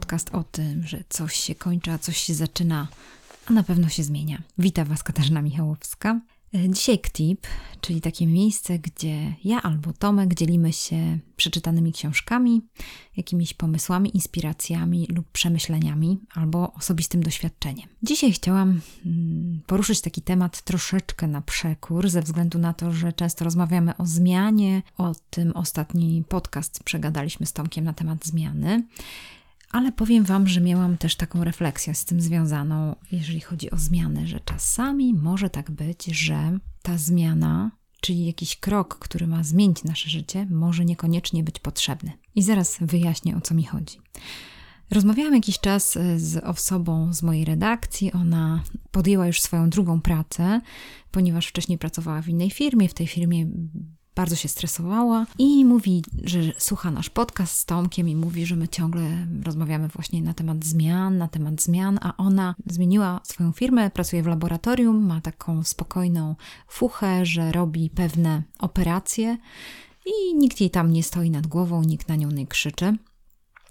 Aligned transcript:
podcast 0.00 0.34
o 0.34 0.44
tym, 0.44 0.86
że 0.86 1.04
coś 1.08 1.36
się 1.36 1.54
kończy, 1.54 1.90
a 1.90 1.98
coś 1.98 2.16
się 2.16 2.34
zaczyna, 2.34 2.88
a 3.46 3.52
na 3.52 3.62
pewno 3.62 3.88
się 3.88 4.02
zmienia. 4.02 4.42
Witam 4.58 4.84
Was 4.84 5.02
Katarzyna 5.02 5.42
Michałowska. 5.42 6.20
Dzisiaj 6.68 6.98
KTIP, 6.98 7.46
czyli 7.80 8.00
takie 8.00 8.26
miejsce, 8.26 8.78
gdzie 8.78 9.34
ja 9.44 9.62
albo 9.62 9.92
Tomek 9.92 10.34
dzielimy 10.34 10.72
się 10.72 11.18
przeczytanymi 11.36 11.92
książkami, 11.92 12.62
jakimiś 13.16 13.54
pomysłami, 13.54 14.16
inspiracjami 14.16 15.06
lub 15.14 15.30
przemyśleniami 15.30 16.20
albo 16.34 16.72
osobistym 16.72 17.22
doświadczeniem. 17.22 17.88
Dzisiaj 18.02 18.32
chciałam 18.32 18.80
mm, 19.06 19.60
poruszyć 19.66 20.00
taki 20.00 20.22
temat 20.22 20.62
troszeczkę 20.62 21.26
na 21.26 21.42
przekór, 21.42 22.08
ze 22.08 22.22
względu 22.22 22.58
na 22.58 22.72
to, 22.72 22.92
że 22.92 23.12
często 23.12 23.44
rozmawiamy 23.44 23.96
o 23.96 24.06
zmianie. 24.06 24.82
O 24.98 25.14
tym 25.30 25.52
ostatni 25.52 26.24
podcast 26.28 26.82
przegadaliśmy 26.84 27.46
z 27.46 27.52
Tomkiem 27.52 27.84
na 27.84 27.92
temat 27.92 28.26
zmiany. 28.26 28.82
Ale 29.70 29.92
powiem 29.92 30.24
Wam, 30.24 30.48
że 30.48 30.60
miałam 30.60 30.96
też 30.96 31.16
taką 31.16 31.44
refleksję 31.44 31.94
z 31.94 32.04
tym 32.04 32.20
związaną, 32.20 32.96
jeżeli 33.12 33.40
chodzi 33.40 33.70
o 33.70 33.76
zmiany, 33.76 34.26
że 34.26 34.40
czasami 34.40 35.14
może 35.14 35.50
tak 35.50 35.70
być, 35.70 36.04
że 36.04 36.58
ta 36.82 36.98
zmiana, 36.98 37.70
czyli 38.00 38.26
jakiś 38.26 38.56
krok, 38.56 38.98
który 38.98 39.26
ma 39.26 39.44
zmienić 39.44 39.84
nasze 39.84 40.10
życie, 40.10 40.46
może 40.50 40.84
niekoniecznie 40.84 41.44
być 41.44 41.58
potrzebny. 41.58 42.12
I 42.34 42.42
zaraz 42.42 42.78
wyjaśnię, 42.80 43.36
o 43.36 43.40
co 43.40 43.54
mi 43.54 43.64
chodzi. 43.64 43.98
Rozmawiałam 44.90 45.34
jakiś 45.34 45.58
czas 45.58 45.98
z 46.16 46.36
osobą 46.44 47.12
z 47.12 47.22
mojej 47.22 47.44
redakcji. 47.44 48.12
Ona 48.12 48.62
podjęła 48.90 49.26
już 49.26 49.40
swoją 49.40 49.70
drugą 49.70 50.00
pracę, 50.00 50.60
ponieważ 51.10 51.46
wcześniej 51.46 51.78
pracowała 51.78 52.22
w 52.22 52.28
innej 52.28 52.50
firmie. 52.50 52.88
W 52.88 52.94
tej 52.94 53.06
firmie 53.06 53.46
bardzo 54.20 54.36
się 54.36 54.48
stresowała 54.48 55.26
i 55.38 55.64
mówi, 55.64 56.04
że 56.24 56.40
słucha 56.58 56.90
nasz 56.90 57.10
podcast 57.10 57.56
z 57.56 57.64
Tomkiem 57.64 58.08
i 58.08 58.16
mówi, 58.16 58.46
że 58.46 58.56
my 58.56 58.68
ciągle 58.68 59.26
rozmawiamy 59.44 59.88
właśnie 59.88 60.22
na 60.22 60.34
temat 60.34 60.64
zmian, 60.64 61.18
na 61.18 61.28
temat 61.28 61.62
zmian, 61.62 61.98
a 62.02 62.16
ona 62.16 62.54
zmieniła 62.66 63.20
swoją 63.24 63.52
firmę, 63.52 63.90
pracuje 63.90 64.22
w 64.22 64.26
laboratorium, 64.26 65.06
ma 65.06 65.20
taką 65.20 65.64
spokojną 65.64 66.36
fuchę, 66.68 67.26
że 67.26 67.52
robi 67.52 67.90
pewne 67.90 68.42
operacje 68.58 69.36
i 70.06 70.34
nikt 70.34 70.60
jej 70.60 70.70
tam 70.70 70.92
nie 70.92 71.02
stoi 71.02 71.30
nad 71.30 71.46
głową, 71.46 71.82
nikt 71.82 72.08
na 72.08 72.16
nią 72.16 72.30
nie 72.30 72.46
krzyczy. 72.46 72.96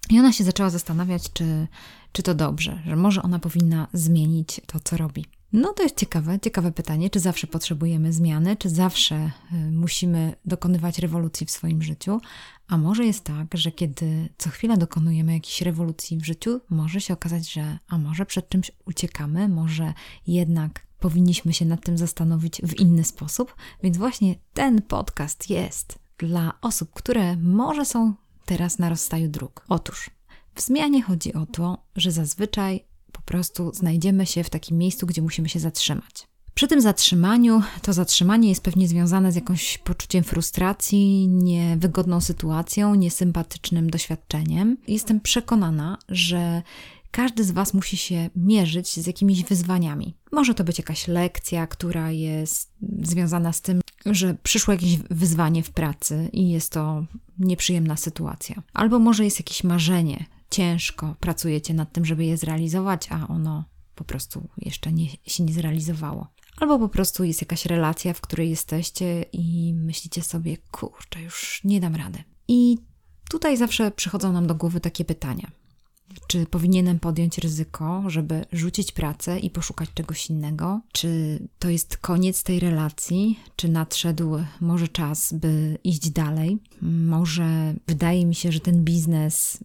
I 0.10 0.20
ona 0.20 0.34
się 0.34 0.44
zaczęła 0.44 0.70
zastanawiać, 0.70 1.34
czy, 1.34 1.68
czy 2.12 2.24
to 2.24 2.36
dobrze, 2.36 2.82
że 2.86 2.96
może 2.96 3.22
ona 3.22 3.40
powinna 3.40 3.88
zmienić 3.94 4.62
to, 4.66 4.80
co 4.80 4.98
robi. 4.98 5.26
No 5.54 5.74
to 5.74 5.84
jest 5.84 5.98
ciekawe, 5.98 6.40
ciekawe 6.40 6.72
pytanie, 6.72 7.10
czy 7.10 7.20
zawsze 7.20 7.48
potrzebujemy 7.48 8.14
zmiany, 8.14 8.56
czy 8.58 8.70
zawsze 8.70 9.32
y, 9.54 9.72
musimy 9.72 10.36
dokonywać 10.46 11.00
rewolucji 11.00 11.46
w 11.46 11.52
swoim 11.52 11.82
życiu, 11.82 12.20
a 12.68 12.78
może 12.78 13.06
jest 13.06 13.24
tak, 13.24 13.48
że 13.54 13.72
kiedy 13.72 14.30
co 14.38 14.50
chwilę 14.50 14.78
dokonujemy 14.78 15.34
jakiejś 15.34 15.62
rewolucji 15.62 16.18
w 16.18 16.26
życiu, 16.26 16.60
może 16.70 17.02
się 17.02 17.14
okazać, 17.14 17.52
że 17.54 17.80
a 17.88 17.98
może 17.98 18.26
przed 18.26 18.50
czymś 18.50 18.72
uciekamy, 18.86 19.50
może 19.50 19.94
jednak 20.28 20.88
powinniśmy 21.00 21.54
się 21.54 21.66
nad 21.66 21.86
tym 21.86 21.98
zastanowić 21.98 22.62
w 22.64 22.80
inny 22.80 23.04
sposób, 23.04 23.56
więc 23.84 23.98
właśnie 23.98 24.36
ten 24.54 24.82
podcast 24.82 25.50
jest 25.50 26.00
dla 26.18 26.54
osób, 26.62 26.94
które 26.94 27.36
może 27.36 27.86
są 27.86 28.14
teraz 28.46 28.80
na 28.80 28.90
rozstaju 28.90 29.30
dróg. 29.30 29.66
Otóż 29.70 30.10
w 30.56 30.62
zmianie 30.62 31.04
chodzi 31.04 31.34
o 31.34 31.46
to, 31.46 31.78
że 31.96 32.12
zazwyczaj 32.12 32.89
po 33.12 33.22
prostu 33.22 33.72
znajdziemy 33.74 34.26
się 34.26 34.44
w 34.44 34.50
takim 34.50 34.78
miejscu, 34.78 35.06
gdzie 35.08 35.22
musimy 35.22 35.50
się 35.50 35.60
zatrzymać. 35.60 36.28
Przy 36.54 36.68
tym 36.68 36.82
zatrzymaniu, 36.82 37.62
to 37.82 37.94
zatrzymanie 37.94 38.50
jest 38.50 38.64
pewnie 38.64 38.88
związane 38.88 39.32
z 39.32 39.36
jakimś 39.36 39.78
poczuciem 39.78 40.24
frustracji, 40.24 41.28
niewygodną 41.28 42.22
sytuacją, 42.22 42.96
niesympatycznym 42.96 43.90
doświadczeniem. 43.90 44.78
Jestem 44.88 45.20
przekonana, 45.20 45.98
że 46.10 46.62
każdy 47.12 47.44
z 47.44 47.52
Was 47.52 47.74
musi 47.74 47.98
się 47.98 48.30
mierzyć 48.36 49.00
z 49.00 49.08
jakimiś 49.08 49.44
wyzwaniami. 49.44 50.16
Może 50.32 50.54
to 50.54 50.64
być 50.64 50.78
jakaś 50.78 51.08
lekcja, 51.08 51.68
która 51.68 52.12
jest 52.12 52.72
związana 53.02 53.54
z 53.54 53.62
tym, 53.62 53.82
że 54.06 54.36
przyszło 54.44 54.72
jakieś 54.72 54.98
wyzwanie 54.98 55.64
w 55.64 55.72
pracy 55.72 56.30
i 56.34 56.50
jest 56.50 56.72
to 56.72 57.06
nieprzyjemna 57.40 57.98
sytuacja. 57.98 58.64
Albo 58.74 59.00
może 59.00 59.26
jest 59.26 59.40
jakieś 59.40 59.64
marzenie, 59.64 60.26
ciężko 60.50 61.16
pracujecie 61.20 61.74
nad 61.74 61.92
tym, 61.94 62.06
żeby 62.06 62.26
je 62.26 62.38
zrealizować, 62.38 63.08
a 63.12 63.28
ono 63.28 63.64
po 63.96 64.04
prostu 64.04 64.50
jeszcze 64.58 64.92
nie, 64.92 65.08
się 65.26 65.44
nie 65.44 65.54
zrealizowało. 65.54 66.28
Albo 66.58 66.80
po 66.80 66.90
prostu 66.90 67.24
jest 67.24 67.42
jakaś 67.42 67.66
relacja, 67.66 68.14
w 68.14 68.22
której 68.22 68.50
jesteście 68.50 69.26
i 69.34 69.74
myślicie 69.74 70.22
sobie, 70.22 70.58
kurczę, 70.72 71.22
już 71.22 71.62
nie 71.64 71.80
dam 71.80 71.96
rady. 71.96 72.24
I 72.48 72.78
tutaj 73.30 73.58
zawsze 73.58 73.92
przychodzą 73.92 74.34
nam 74.34 74.48
do 74.48 74.56
głowy 74.56 74.80
takie 74.80 75.06
pytania. 75.06 75.52
Czy 76.28 76.46
powinienem 76.46 77.00
podjąć 77.00 77.38
ryzyko, 77.38 78.04
żeby 78.08 78.46
rzucić 78.52 78.92
pracę 78.92 79.40
i 79.40 79.50
poszukać 79.50 79.90
czegoś 79.94 80.30
innego? 80.30 80.82
Czy 80.92 81.40
to 81.60 81.70
jest 81.70 81.98
koniec 81.98 82.44
tej 82.44 82.60
relacji? 82.60 83.40
Czy 83.56 83.70
nadszedł 83.70 84.38
może 84.62 84.88
czas, 84.88 85.34
by 85.34 85.78
iść 85.84 86.10
dalej? 86.10 86.58
Może 86.82 87.74
wydaje 87.88 88.26
mi 88.26 88.36
się, 88.36 88.52
że 88.52 88.60
ten 88.60 88.84
biznes 88.84 89.64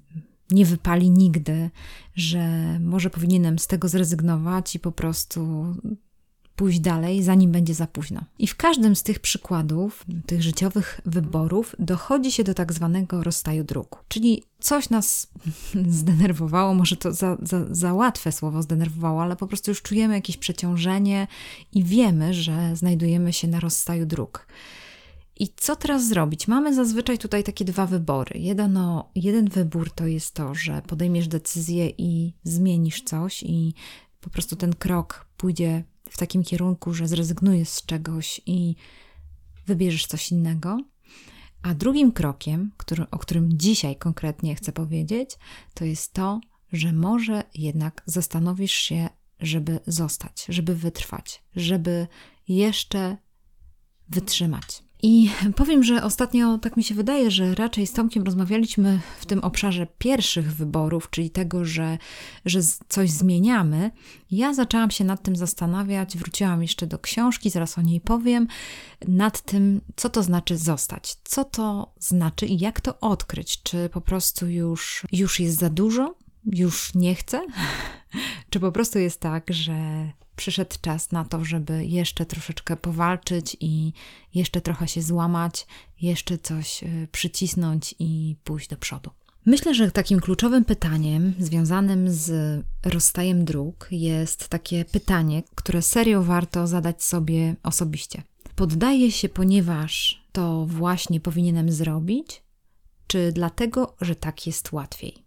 nie 0.51 0.67
wypali 0.67 1.11
nigdy, 1.11 1.71
że 2.15 2.49
może 2.81 3.11
powinienem 3.11 3.59
z 3.59 3.67
tego 3.67 3.89
zrezygnować 3.89 4.75
i 4.75 4.81
po 4.81 4.93
prostu 4.93 5.75
pójść 6.57 6.81
dalej, 6.81 7.23
zanim 7.23 7.53
będzie 7.53 7.75
za 7.75 7.87
późno. 7.87 8.21
I 8.39 8.47
w 8.47 8.57
każdym 8.57 8.97
z 8.97 9.03
tych 9.03 9.21
przykładów, 9.21 10.05
tych 10.27 10.43
życiowych 10.43 11.01
wyborów, 11.07 11.77
dochodzi 11.79 12.33
się 12.33 12.45
do 12.45 12.55
tak 12.55 12.73
zwanego 12.73 13.23
rozstaju 13.23 13.65
dróg. 13.65 14.05
Czyli 14.09 14.43
coś 14.61 14.91
nas 14.91 15.31
zdenerwowało, 16.01 16.75
może 16.75 16.97
to 16.97 17.13
za, 17.13 17.37
za, 17.43 17.75
za 17.75 17.95
łatwe 17.95 18.33
słowo 18.33 18.63
zdenerwowało, 18.63 19.23
ale 19.23 19.37
po 19.37 19.47
prostu 19.47 19.71
już 19.71 19.83
czujemy 19.83 20.15
jakieś 20.15 20.37
przeciążenie 20.37 21.27
i 21.73 21.85
wiemy, 21.85 22.35
że 22.35 22.77
znajdujemy 22.77 23.33
się 23.33 23.49
na 23.49 23.61
rozstaju 23.61 24.07
dróg. 24.07 24.47
I 25.41 25.49
co 25.57 25.77
teraz 25.77 26.09
zrobić? 26.09 26.49
Mamy 26.49 26.75
zazwyczaj 26.75 27.19
tutaj 27.19 27.45
takie 27.45 27.65
dwa 27.65 27.87
wybory. 27.87 28.41
Jeden, 28.41 28.79
jeden 29.15 29.49
wybór 29.49 29.91
to 29.91 30.07
jest 30.07 30.35
to, 30.35 30.55
że 30.55 30.83
podejmiesz 30.83 31.29
decyzję 31.29 31.89
i 31.99 32.33
zmienisz 32.45 33.03
coś, 33.03 33.43
i 33.43 33.75
po 34.21 34.31
prostu 34.31 34.57
ten 34.57 34.75
krok 34.75 35.27
pójdzie 35.37 35.85
w 36.11 36.19
takim 36.19 36.43
kierunku, 36.43 36.95
że 36.95 37.09
zrezygnujesz 37.09 37.69
z 37.69 37.87
czegoś 37.87 38.41
i 38.47 38.77
wybierzesz 39.67 40.07
coś 40.07 40.31
innego. 40.31 40.81
A 41.63 41.75
drugim 41.75 42.13
krokiem, 42.13 42.73
który, 42.77 43.11
o 43.11 43.19
którym 43.19 43.59
dzisiaj 43.59 43.97
konkretnie 43.97 44.55
chcę 44.55 44.73
powiedzieć, 44.73 45.31
to 45.75 45.85
jest 45.85 46.13
to, 46.13 46.41
że 46.73 46.93
może 46.93 47.45
jednak 47.55 48.03
zastanowisz 48.07 48.73
się, 48.73 49.09
żeby 49.41 49.81
zostać, 49.87 50.47
żeby 50.49 50.75
wytrwać, 50.75 51.43
żeby 51.57 52.07
jeszcze 52.49 53.17
wytrzymać. 54.09 54.84
I 55.07 55.31
powiem, 55.57 55.83
że 55.83 56.03
ostatnio 56.03 56.59
tak 56.59 56.77
mi 56.77 56.85
się 56.85 56.95
wydaje, 56.95 57.31
że 57.31 57.55
raczej 57.55 57.87
z 57.87 57.93
Tomkiem 57.93 58.23
rozmawialiśmy 58.23 59.01
w 59.21 59.27
tym 59.27 59.41
obszarze 59.41 59.87
pierwszych 59.99 60.55
wyborów, 60.55 61.11
czyli 61.11 61.31
tego, 61.31 61.65
że, 61.65 61.99
że 62.45 62.61
coś 62.89 63.11
zmieniamy. 63.11 63.91
Ja 64.31 64.55
zaczęłam 64.55 64.91
się 64.91 65.05
nad 65.05 65.23
tym 65.23 65.37
zastanawiać, 65.37 66.17
wróciłam 66.17 66.63
jeszcze 66.63 66.87
do 66.87 66.99
książki, 66.99 67.51
zaraz 67.51 67.79
o 67.79 67.83
niej 67.83 68.01
powiem, 68.01 68.49
nad 69.09 69.41
tym, 69.41 69.81
co 69.97 70.11
to 70.11 70.23
znaczy 70.23 70.57
zostać, 70.57 71.17
co 71.25 71.45
to 71.45 71.93
znaczy 71.99 72.47
i 72.47 72.59
jak 72.59 72.81
to 72.81 73.01
odkryć. 73.01 73.63
Czy 73.63 73.89
po 73.89 74.01
prostu 74.01 74.47
już, 74.47 75.07
już 75.13 75.41
jest 75.41 75.59
za 75.59 75.71
dużo, 75.71 76.15
już 76.47 76.95
nie 76.95 77.15
chcę? 77.15 77.41
Czy 78.51 78.61
po 78.61 78.73
prostu 78.73 78.99
jest 78.99 79.21
tak, 79.21 79.47
że 79.51 79.75
przyszedł 80.37 80.77
czas 80.81 81.13
na 81.13 81.25
to, 81.25 81.45
żeby 81.45 81.87
jeszcze 81.87 82.27
troszeczkę 82.27 82.77
powalczyć 82.77 83.57
i 83.61 83.93
jeszcze 84.35 84.61
trochę 84.61 84.89
się 84.89 85.03
złamać, 85.03 85.67
jeszcze 86.01 86.39
coś 86.39 86.83
y, 86.83 87.09
przycisnąć 87.13 87.95
i 87.99 88.37
pójść 88.45 88.69
do 88.69 88.77
przodu. 88.77 89.11
Myślę, 89.47 89.75
że 89.75 89.91
takim 89.91 90.21
kluczowym 90.21 90.65
pytaniem 90.65 91.35
związanym 91.39 92.11
z 92.11 92.61
rozstajem 92.85 93.45
dróg 93.45 93.89
jest 93.91 94.49
takie 94.49 94.85
pytanie, 94.85 95.43
które 95.55 95.83
serio 95.83 96.23
warto 96.23 96.67
zadać 96.67 97.05
sobie 97.05 97.57
osobiście. 97.63 98.23
Poddaję 98.57 99.13
się, 99.13 99.29
ponieważ 99.29 100.25
to 100.33 100.67
właśnie 100.67 101.21
powinienem 101.21 101.73
zrobić, 101.73 102.43
czy 103.07 103.33
dlatego, 103.33 103.97
że 104.01 104.17
tak 104.17 104.47
jest 104.47 104.73
łatwiej? 104.73 105.25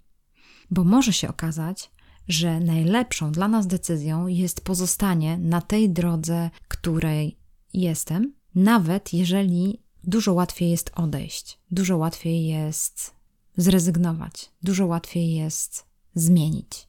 Bo 0.72 0.84
może 0.84 1.14
się 1.14 1.30
okazać, 1.30 1.92
że 2.28 2.60
najlepszą 2.60 3.32
dla 3.32 3.48
nas 3.48 3.68
decyzją 3.68 4.28
jest 4.28 4.62
pozostanie 4.62 5.38
na 5.38 5.62
tej 5.62 5.90
drodze, 5.90 6.50
której 6.68 7.38
jestem, 7.74 8.34
nawet 8.56 9.14
jeżeli 9.14 9.82
dużo 10.04 10.34
łatwiej 10.34 10.72
jest 10.72 10.92
odejść, 10.96 11.60
dużo 11.72 11.98
łatwiej 11.98 12.48
jest 12.48 13.16
zrezygnować, 13.58 14.52
dużo 14.64 14.86
łatwiej 14.86 15.34
jest 15.34 15.86
zmienić, 16.16 16.88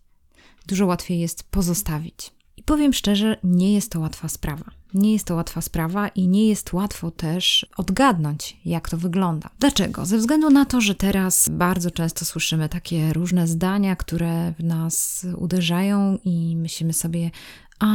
dużo 0.66 0.86
łatwiej 0.86 1.20
jest 1.20 1.42
pozostawić. 1.42 2.32
I 2.56 2.62
powiem 2.62 2.92
szczerze, 2.92 3.36
nie 3.44 3.74
jest 3.74 3.92
to 3.92 4.00
łatwa 4.00 4.28
sprawa. 4.28 4.77
Nie 4.94 5.12
jest 5.12 5.26
to 5.26 5.34
łatwa 5.34 5.60
sprawa 5.60 6.08
i 6.08 6.28
nie 6.28 6.48
jest 6.48 6.72
łatwo 6.72 7.10
też 7.10 7.66
odgadnąć, 7.76 8.56
jak 8.64 8.88
to 8.88 8.96
wygląda. 8.96 9.50
Dlaczego? 9.60 10.06
Ze 10.06 10.18
względu 10.18 10.50
na 10.50 10.64
to, 10.64 10.80
że 10.80 10.94
teraz 10.94 11.48
bardzo 11.52 11.90
często 11.90 12.24
słyszymy 12.24 12.68
takie 12.68 13.12
różne 13.12 13.46
zdania, 13.46 13.96
które 13.96 14.52
w 14.58 14.64
nas 14.64 15.26
uderzają 15.36 16.18
i 16.24 16.56
myślimy 16.56 16.92
sobie, 16.92 17.30
a 17.80 17.86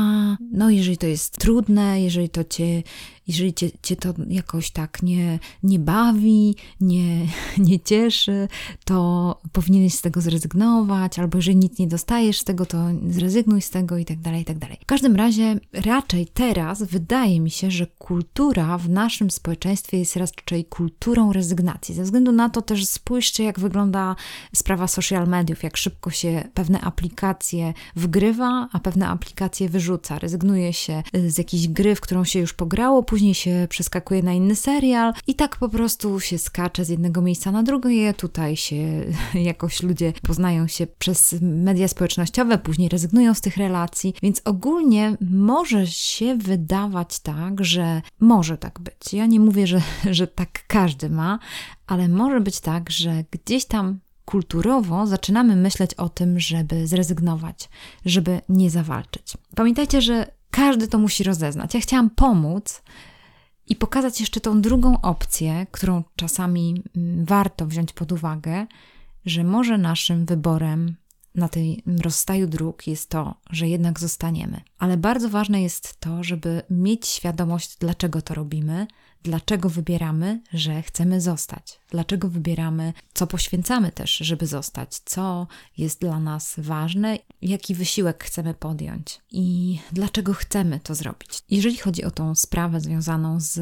no 0.52 0.70
jeżeli 0.70 0.98
to 0.98 1.08
jest 1.08 1.38
trudne, 1.38 2.02
jeżeli 2.02 2.30
to 2.30 2.44
cię 2.44 2.84
jeżeli 3.28 3.54
cię, 3.54 3.70
cię 3.82 3.96
to 3.96 4.14
jakoś 4.28 4.72
tak 4.72 5.04
nie, 5.04 5.40
nie 5.64 5.80
bawi, 5.80 6.56
nie, 6.82 7.28
nie 7.68 7.80
cieszy, 7.80 8.48
to 8.86 9.42
powinieneś 9.52 9.94
z 9.94 10.02
tego 10.02 10.22
zrezygnować, 10.22 11.20
albo 11.20 11.38
jeżeli 11.38 11.58
nic 11.58 11.80
nie 11.80 11.88
dostajesz 11.88 12.40
z 12.40 12.44
tego, 12.44 12.66
to 12.66 12.78
zrezygnuj 13.10 13.62
z 13.62 13.70
tego 13.70 13.98
i 13.98 14.06
tak 14.06 14.20
dalej, 14.20 14.42
i 14.42 14.46
tak 14.46 14.58
dalej. 14.58 14.78
W 14.82 14.86
każdym 14.86 15.16
razie 15.16 15.60
raczej 15.74 16.28
teraz 16.28 16.84
wydaje 16.84 17.40
mi 17.40 17.52
się, 17.52 17.72
że 17.72 17.88
kultura 17.88 18.78
w 18.78 18.90
naszym 18.90 19.32
społeczeństwie 19.32 20.00
jest 20.00 20.16
raczej 20.16 20.66
kulturą 20.66 21.34
rezygnacji. 21.34 21.96
Ze 21.96 22.04
względu 22.04 22.32
na 22.32 22.50
to 22.50 22.62
też 22.62 22.86
spójrzcie, 22.86 23.44
jak 23.44 23.60
wygląda 23.60 24.16
sprawa 24.56 24.88
social 24.88 25.28
mediów, 25.28 25.64
jak 25.64 25.78
szybko 25.78 26.12
się 26.12 26.44
pewne 26.54 26.82
aplikacje 26.82 27.74
wgrywa, 27.96 28.70
a 28.72 28.80
pewne 28.80 29.08
aplikacje 29.08 29.70
wyrzuca. 29.70 30.20
Rezygnuje 30.20 30.74
się 30.74 31.04
z 31.28 31.38
jakiejś 31.38 31.68
gry, 31.68 31.96
w 31.96 32.02
którą 32.02 32.24
się 32.24 32.40
już 32.40 32.54
pograło, 32.54 33.04
później 33.14 33.34
się 33.34 33.68
przeskakuje 33.70 34.24
na 34.24 34.34
inny 34.34 34.56
serial 34.56 35.14
i 35.28 35.36
tak 35.36 35.58
po 35.58 35.70
prostu 35.70 36.20
się 36.20 36.38
skacze 36.38 36.86
z 36.86 36.90
jednego 36.90 37.22
miejsca 37.22 37.52
na 37.52 37.64
drugie. 37.64 38.14
Tutaj 38.14 38.58
się 38.58 38.76
jakoś 39.52 39.84
ludzie 39.84 40.14
poznają 40.28 40.68
się 40.68 40.88
przez 40.88 41.36
media 41.42 41.88
społecznościowe, 41.88 42.58
później 42.58 42.90
rezygnują 42.90 43.34
z 43.34 43.42
tych 43.42 43.58
relacji, 43.58 44.14
więc 44.24 44.42
ogólnie 44.46 45.18
może 45.32 45.88
się 45.88 46.36
wydawać 46.36 47.20
tak, 47.20 47.66
że 47.66 48.02
może 48.20 48.58
tak 48.58 48.80
być. 48.80 49.14
Ja 49.14 49.26
nie 49.26 49.40
mówię, 49.40 49.68
że, 49.68 49.82
że 50.18 50.28
tak 50.28 50.68
każdy 50.68 51.10
ma, 51.10 51.40
ale 51.88 52.08
może 52.08 52.42
być 52.42 52.60
tak, 52.60 52.90
że 52.90 53.24
gdzieś 53.32 53.66
tam 53.66 54.00
kulturowo 54.26 55.08
zaczynamy 55.08 55.56
myśleć 55.56 55.94
o 55.94 56.10
tym, 56.10 56.40
żeby 56.40 56.88
zrezygnować, 56.88 57.70
żeby 58.06 58.42
nie 58.50 58.70
zawalczyć. 58.70 59.34
Pamiętajcie, 59.56 60.02
że 60.02 60.43
każdy 60.54 60.88
to 60.88 60.98
musi 60.98 61.24
rozeznać. 61.24 61.74
Ja 61.74 61.80
chciałam 61.80 62.10
pomóc 62.10 62.82
i 63.68 63.76
pokazać 63.76 64.20
jeszcze 64.20 64.42
tą 64.42 64.62
drugą 64.62 65.02
opcję, 65.02 65.68
którą 65.72 66.04
czasami 66.16 66.84
mm, 66.96 67.26
warto 67.26 67.66
wziąć 67.66 67.94
pod 67.94 68.12
uwagę, 68.12 68.68
że 69.26 69.44
może 69.44 69.78
naszym 69.78 70.26
wyborem 70.26 70.96
na 71.36 71.50
tej 71.50 71.84
rozstaju 72.02 72.48
dróg 72.48 72.88
jest 72.88 73.10
to, 73.10 73.36
że 73.50 73.68
jednak 73.68 74.00
zostaniemy. 74.00 74.62
Ale 74.78 74.98
bardzo 74.98 75.30
ważne 75.30 75.62
jest 75.62 76.00
to, 76.00 76.24
żeby 76.24 76.62
mieć 76.70 77.08
świadomość, 77.08 77.78
dlaczego 77.80 78.22
to 78.22 78.34
robimy, 78.34 78.88
dlaczego 79.24 79.70
wybieramy, 79.70 80.42
że 80.54 80.82
chcemy 80.82 81.22
zostać, 81.22 81.80
dlaczego 81.90 82.30
wybieramy, 82.30 82.94
co 83.14 83.28
poświęcamy 83.28 83.92
też, 83.92 84.18
żeby 84.18 84.48
zostać, 84.48 85.00
co 85.06 85.48
jest 85.78 86.02
dla 86.02 86.20
nas 86.20 86.54
ważne, 86.58 87.18
jaki 87.42 87.76
wysiłek 87.76 88.24
chcemy 88.24 88.54
podjąć 88.54 89.20
i 89.32 89.80
dlaczego 89.92 90.34
chcemy 90.34 90.80
to 90.80 90.96
zrobić. 90.96 91.42
Jeżeli 91.50 91.78
chodzi 91.78 92.04
o 92.04 92.12
tą 92.12 92.36
sprawę 92.36 92.82
związaną 92.82 93.40
z 93.40 93.62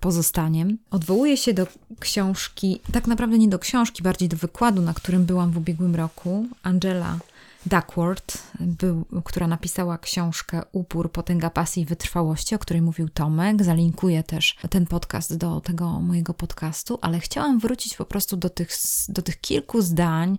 pozostaniem, 0.00 0.78
odwołuję 0.90 1.36
się 1.36 1.54
do 1.54 1.66
książki, 2.00 2.80
tak 2.92 3.06
naprawdę 3.06 3.38
nie 3.38 3.48
do 3.48 3.58
książki, 3.58 4.02
bardziej 4.02 4.28
do 4.28 4.36
wykładu, 4.36 4.82
na 4.82 4.94
którym 4.94 5.24
byłam 5.24 5.50
w 5.50 5.56
ubiegłym 5.56 5.96
roku. 5.96 6.46
Angela 6.62 7.18
Duckworth, 7.66 8.52
był, 8.60 9.04
która 9.24 9.46
napisała 9.46 9.98
książkę 9.98 10.62
Upór, 10.72 11.12
potęga 11.12 11.50
pasji 11.50 11.82
i 11.82 11.86
wytrwałości, 11.86 12.54
o 12.54 12.58
której 12.58 12.82
mówił 12.82 13.08
Tomek. 13.08 13.64
Zalinkuję 13.64 14.22
też 14.22 14.56
ten 14.70 14.86
podcast 14.86 15.36
do 15.36 15.60
tego 15.60 16.00
mojego 16.00 16.34
podcastu, 16.34 16.98
ale 17.02 17.20
chciałam 17.20 17.58
wrócić 17.58 17.96
po 17.96 18.04
prostu 18.04 18.36
do 18.36 18.50
tych, 18.50 18.70
do 19.08 19.22
tych 19.22 19.40
kilku 19.40 19.82
zdań, 19.82 20.38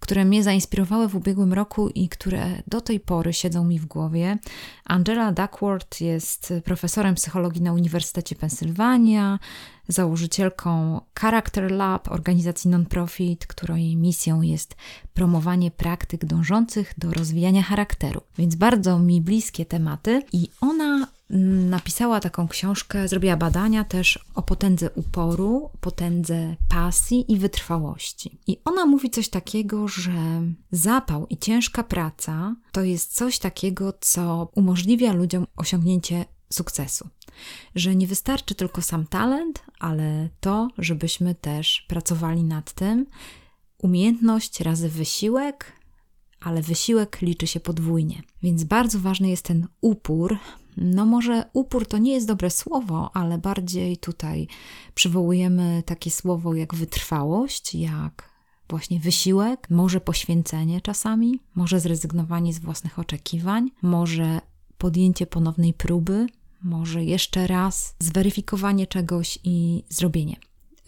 które 0.00 0.24
mnie 0.24 0.42
zainspirowały 0.42 1.08
w 1.08 1.16
ubiegłym 1.16 1.52
roku 1.52 1.88
i 1.88 2.08
które 2.08 2.62
do 2.66 2.80
tej 2.80 3.00
pory 3.00 3.32
siedzą 3.32 3.64
mi 3.64 3.78
w 3.78 3.86
głowie. 3.86 4.38
Angela 4.84 5.32
Duckworth 5.32 6.00
jest 6.00 6.52
profesorem 6.64 7.14
psychologii 7.14 7.62
na 7.62 7.72
Uniwersytecie 7.72 8.36
Pensylwania, 8.36 9.38
założycielką 9.88 11.00
Character 11.14 11.70
Lab, 11.70 12.08
organizacji 12.10 12.70
non-profit, 12.70 13.46
której 13.46 13.96
misją 13.96 14.42
jest 14.42 14.76
promowanie 15.14 15.70
praktyk 15.70 16.24
dążących 16.24 16.94
do 16.98 17.12
rozwijania 17.12 17.62
charakteru. 17.62 18.20
Więc 18.38 18.54
bardzo 18.54 18.98
mi 18.98 19.20
bliskie 19.20 19.66
tematy 19.66 20.22
i 20.32 20.48
ona 20.60 21.06
napisała 21.70 22.20
taką 22.20 22.48
książkę, 22.48 23.08
zrobiła 23.08 23.36
badania 23.36 23.84
też 23.84 24.18
o 24.34 24.42
potędze 24.42 24.90
uporu, 24.90 25.70
potędze 25.80 26.56
pasji 26.68 27.32
i 27.32 27.38
wytrwałości. 27.38 28.38
I 28.46 28.56
ona 28.64 28.86
mówi 28.86 29.10
coś 29.10 29.28
takiego, 29.28 29.88
że 29.88 30.42
zapał 30.72 31.26
i 31.26 31.38
ciężka 31.38 31.82
praca 31.82 32.56
to 32.72 32.82
jest 32.82 33.14
coś 33.14 33.38
takiego, 33.38 33.92
co 34.00 34.48
umożliwia 34.54 35.12
ludziom 35.12 35.46
osiągnięcie 35.56 36.24
sukcesu. 36.52 37.08
Że 37.74 37.96
nie 37.96 38.06
wystarczy 38.06 38.54
tylko 38.54 38.82
sam 38.82 39.06
talent, 39.06 39.62
ale 39.78 40.28
to, 40.40 40.68
żebyśmy 40.78 41.34
też 41.34 41.84
pracowali 41.88 42.44
nad 42.44 42.72
tym. 42.72 43.06
Umiejętność 43.78 44.60
razy 44.60 44.88
wysiłek, 44.88 45.72
ale 46.40 46.62
wysiłek 46.62 47.20
liczy 47.20 47.46
się 47.46 47.60
podwójnie. 47.60 48.22
Więc 48.42 48.64
bardzo 48.64 48.98
ważny 48.98 49.28
jest 49.28 49.44
ten 49.44 49.66
upór. 49.80 50.38
No, 50.76 51.06
może 51.06 51.44
upór 51.52 51.86
to 51.86 51.98
nie 51.98 52.12
jest 52.12 52.26
dobre 52.26 52.50
słowo, 52.50 53.10
ale 53.14 53.38
bardziej 53.38 53.96
tutaj 53.96 54.48
przywołujemy 54.94 55.82
takie 55.86 56.10
słowo 56.10 56.54
jak 56.54 56.74
wytrwałość, 56.74 57.74
jak 57.74 58.30
właśnie 58.68 59.00
wysiłek, 59.00 59.70
może 59.70 60.00
poświęcenie 60.00 60.80
czasami, 60.80 61.40
może 61.54 61.80
zrezygnowanie 61.80 62.52
z 62.52 62.58
własnych 62.58 62.98
oczekiwań, 62.98 63.70
może 63.82 64.40
podjęcie 64.78 65.26
ponownej 65.26 65.74
próby, 65.74 66.26
może 66.62 67.04
jeszcze 67.04 67.46
raz 67.46 67.94
zweryfikowanie 67.98 68.86
czegoś 68.86 69.38
i 69.44 69.84
zrobienie 69.88 70.36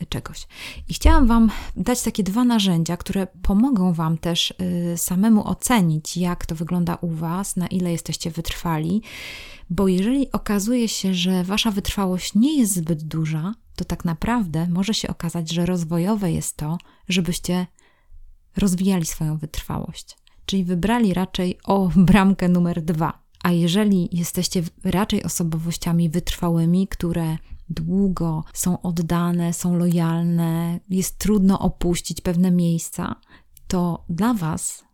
czegoś. 0.09 0.47
I 0.89 0.95
chciałam 0.95 1.27
Wam 1.27 1.51
dać 1.77 2.03
takie 2.03 2.23
dwa 2.23 2.45
narzędzia, 2.45 2.97
które 2.97 3.27
pomogą 3.27 3.93
Wam 3.93 4.19
też 4.19 4.55
y, 4.93 4.99
samemu 4.99 5.49
ocenić, 5.49 6.17
jak 6.17 6.47
to 6.47 6.55
wygląda 6.55 6.95
u 6.95 7.09
Was, 7.09 7.57
na 7.57 7.67
ile 7.67 7.93
jesteście 7.93 8.31
wytrwali, 8.31 9.03
bo 9.71 9.89
jeżeli 9.89 10.33
okazuje 10.33 10.89
się, 10.89 11.15
że 11.15 11.45
Wasza 11.45 11.71
wytrwałość 11.71 12.35
nie 12.35 12.59
jest 12.59 12.75
zbyt 12.75 13.03
duża, 13.03 13.55
to 13.77 13.85
tak 13.85 14.05
naprawdę 14.05 14.67
może 14.67 14.95
się 14.95 15.09
okazać, 15.09 15.51
że 15.51 15.67
rozwojowe 15.67 16.33
jest 16.33 16.57
to, 16.57 16.79
żebyście 17.09 17.67
rozwijali 18.57 19.07
swoją 19.07 19.39
wytrwałość. 19.39 20.17
Czyli 20.47 20.65
wybrali 20.65 21.15
raczej 21.15 21.59
o 21.65 21.91
bramkę 21.97 22.49
numer 22.49 22.83
dwa. 22.83 23.20
A 23.43 23.53
jeżeli 23.53 24.09
jesteście 24.13 24.63
raczej 24.85 25.23
osobowościami 25.23 26.09
wytrwałymi, 26.11 26.89
które 26.89 27.37
długo 27.69 28.45
są 28.55 28.83
oddane, 28.83 29.53
są 29.53 29.77
lojalne, 29.77 30.81
jest 30.91 31.19
trudno 31.19 31.59
opuścić 31.59 32.21
pewne 32.21 32.51
miejsca, 32.51 33.17
to 33.69 34.05
dla 34.09 34.35
Was 34.35 34.85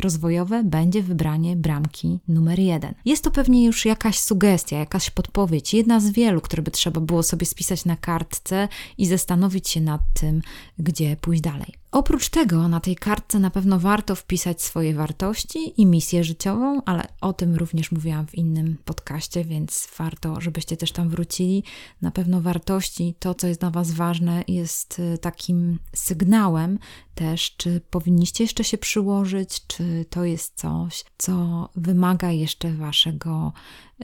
rozwojowe 0.00 0.64
będzie 0.64 1.02
wybranie 1.02 1.56
bramki 1.56 2.20
numer 2.28 2.58
jeden. 2.58 2.94
Jest 3.04 3.24
to 3.24 3.30
pewnie 3.30 3.64
już 3.64 3.84
jakaś 3.84 4.18
sugestia, 4.18 4.78
jakaś 4.78 5.10
podpowiedź, 5.10 5.74
jedna 5.74 6.00
z 6.00 6.10
wielu, 6.10 6.40
które 6.40 6.62
by 6.62 6.70
trzeba 6.70 7.00
było 7.00 7.22
sobie 7.22 7.46
spisać 7.46 7.84
na 7.84 7.96
kartce 7.96 8.68
i 8.98 9.06
zastanowić 9.06 9.68
się 9.68 9.80
nad 9.80 10.00
tym, 10.14 10.42
gdzie 10.78 11.16
pójść 11.16 11.42
dalej. 11.42 11.74
Oprócz 11.94 12.28
tego 12.28 12.68
na 12.68 12.80
tej 12.80 12.96
kartce 12.96 13.38
na 13.38 13.50
pewno 13.50 13.78
warto 13.78 14.14
wpisać 14.14 14.62
swoje 14.62 14.94
wartości 14.94 15.80
i 15.80 15.86
misję 15.86 16.24
życiową, 16.24 16.82
ale 16.84 17.08
o 17.20 17.32
tym 17.32 17.54
również 17.54 17.92
mówiłam 17.92 18.26
w 18.26 18.34
innym 18.34 18.76
podcaście, 18.84 19.44
więc 19.44 19.88
warto, 19.98 20.40
żebyście 20.40 20.76
też 20.76 20.92
tam 20.92 21.08
wrócili. 21.08 21.64
Na 22.02 22.10
pewno 22.10 22.40
wartości, 22.40 23.14
to 23.18 23.34
co 23.34 23.46
jest 23.46 23.60
dla 23.60 23.70
Was 23.70 23.92
ważne, 23.92 24.44
jest 24.48 24.98
y, 24.98 25.18
takim 25.18 25.78
sygnałem 25.94 26.78
też, 27.14 27.56
czy 27.56 27.80
powinniście 27.90 28.44
jeszcze 28.44 28.64
się 28.64 28.78
przyłożyć, 28.78 29.66
czy 29.66 30.04
to 30.10 30.24
jest 30.24 30.54
coś, 30.54 31.04
co 31.18 31.68
wymaga 31.76 32.30
jeszcze 32.30 32.72
Waszego 32.72 33.52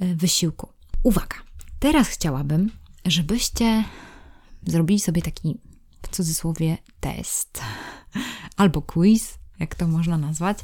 y, 0.02 0.16
wysiłku. 0.16 0.68
Uwaga! 1.02 1.36
Teraz 1.78 2.08
chciałabym, 2.08 2.70
żebyście 3.06 3.84
zrobili 4.66 5.00
sobie 5.00 5.22
taki 5.22 5.69
w 6.02 6.08
cudzysłowie 6.08 6.78
test, 7.00 7.60
albo 8.56 8.82
quiz, 8.82 9.38
jak 9.60 9.74
to 9.74 9.86
można 9.86 10.18
nazwać, 10.18 10.58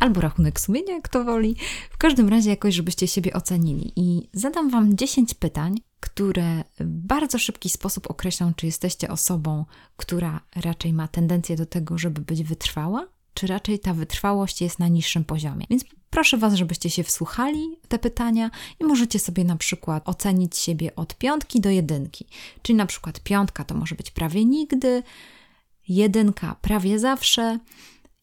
albo 0.00 0.20
rachunek 0.20 0.60
sumienia, 0.60 0.94
jak 0.94 1.08
to 1.08 1.24
woli. 1.24 1.56
W 1.90 1.98
każdym 1.98 2.28
razie 2.28 2.50
jakoś, 2.50 2.74
żebyście 2.74 3.08
siebie 3.08 3.32
ocenili. 3.32 3.92
I 3.96 4.28
zadam 4.32 4.70
Wam 4.70 4.96
10 4.96 5.34
pytań, 5.34 5.74
które 6.00 6.64
w 6.80 6.84
bardzo 6.84 7.38
szybki 7.38 7.68
sposób 7.68 8.10
określą, 8.10 8.54
czy 8.54 8.66
jesteście 8.66 9.08
osobą, 9.08 9.64
która 9.96 10.40
raczej 10.56 10.92
ma 10.92 11.08
tendencję 11.08 11.56
do 11.56 11.66
tego, 11.66 11.98
żeby 11.98 12.20
być 12.20 12.42
wytrwała, 12.42 13.06
czy 13.36 13.46
raczej 13.46 13.78
ta 13.78 13.94
wytrwałość 13.94 14.60
jest 14.60 14.78
na 14.78 14.88
niższym 14.88 15.24
poziomie. 15.24 15.66
Więc 15.70 15.84
Proszę 16.10 16.36
Was, 16.36 16.54
żebyście 16.54 16.90
się 16.90 17.04
wsłuchali 17.04 17.78
te 17.88 17.98
pytania 17.98 18.50
i 18.80 18.84
możecie 18.84 19.18
sobie 19.18 19.44
na 19.44 19.56
przykład 19.56 20.08
ocenić 20.08 20.58
siebie 20.58 20.96
od 20.96 21.14
piątki 21.14 21.60
do 21.60 21.70
jedynki. 21.70 22.26
Czyli 22.62 22.76
na 22.76 22.86
przykład 22.86 23.20
piątka 23.20 23.64
to 23.64 23.74
może 23.74 23.94
być 23.94 24.10
prawie 24.10 24.44
nigdy, 24.44 25.02
jedynka 25.88 26.56
prawie 26.62 26.98
zawsze 26.98 27.58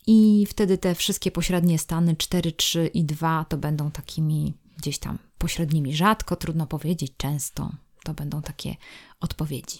i 0.08 0.46
wtedy 0.50 0.78
te 0.78 0.96
wszystkie 0.96 1.32
pośrednie 1.32 1.80
stany 1.80 2.16
4, 2.16 2.52
3 2.52 2.88
i 2.94 3.04
2 3.04 3.46
to 3.50 3.58
będą 3.58 3.92
takimi 3.92 4.54
gdzieś 4.78 4.98
tam 4.98 5.18
pośrednimi. 5.38 5.96
Rzadko, 5.96 6.36
trudno 6.36 6.68
powiedzieć, 6.68 7.14
często 7.18 7.72
to 8.04 8.14
będą 8.14 8.42
takie 8.42 8.76
odpowiedzi. 9.20 9.80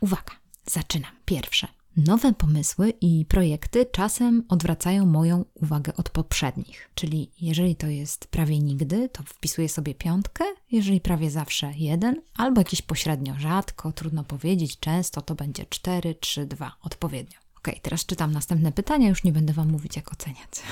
Uwaga, 0.00 0.32
zaczynam. 0.66 1.12
Pierwsze. 1.24 1.68
Nowe 1.96 2.32
pomysły 2.32 2.90
i 3.00 3.24
projekty 3.24 3.86
czasem 3.86 4.44
odwracają 4.48 5.06
moją 5.06 5.44
uwagę 5.54 5.96
od 5.96 6.10
poprzednich. 6.10 6.90
Czyli 6.94 7.30
jeżeli 7.40 7.76
to 7.76 7.86
jest 7.86 8.26
prawie 8.26 8.58
nigdy, 8.58 9.08
to 9.08 9.22
wpisuję 9.22 9.68
sobie 9.68 9.94
piątkę, 9.94 10.44
jeżeli 10.72 11.00
prawie 11.00 11.30
zawsze 11.30 11.72
jeden, 11.76 12.20
albo 12.36 12.60
jakiś 12.60 12.82
pośrednio 12.82 13.34
rzadko, 13.38 13.92
trudno 13.92 14.24
powiedzieć, 14.24 14.78
często 14.80 15.22
to 15.22 15.34
będzie 15.34 15.66
4, 15.66 16.14
3, 16.14 16.46
2 16.46 16.76
odpowiednio. 16.82 17.38
Ok, 17.56 17.68
teraz 17.82 18.06
czytam 18.06 18.32
następne 18.32 18.72
pytania, 18.72 19.08
już 19.08 19.24
nie 19.24 19.32
będę 19.32 19.52
Wam 19.52 19.70
mówić, 19.70 19.96
jak 19.96 20.12
oceniać. 20.12 20.50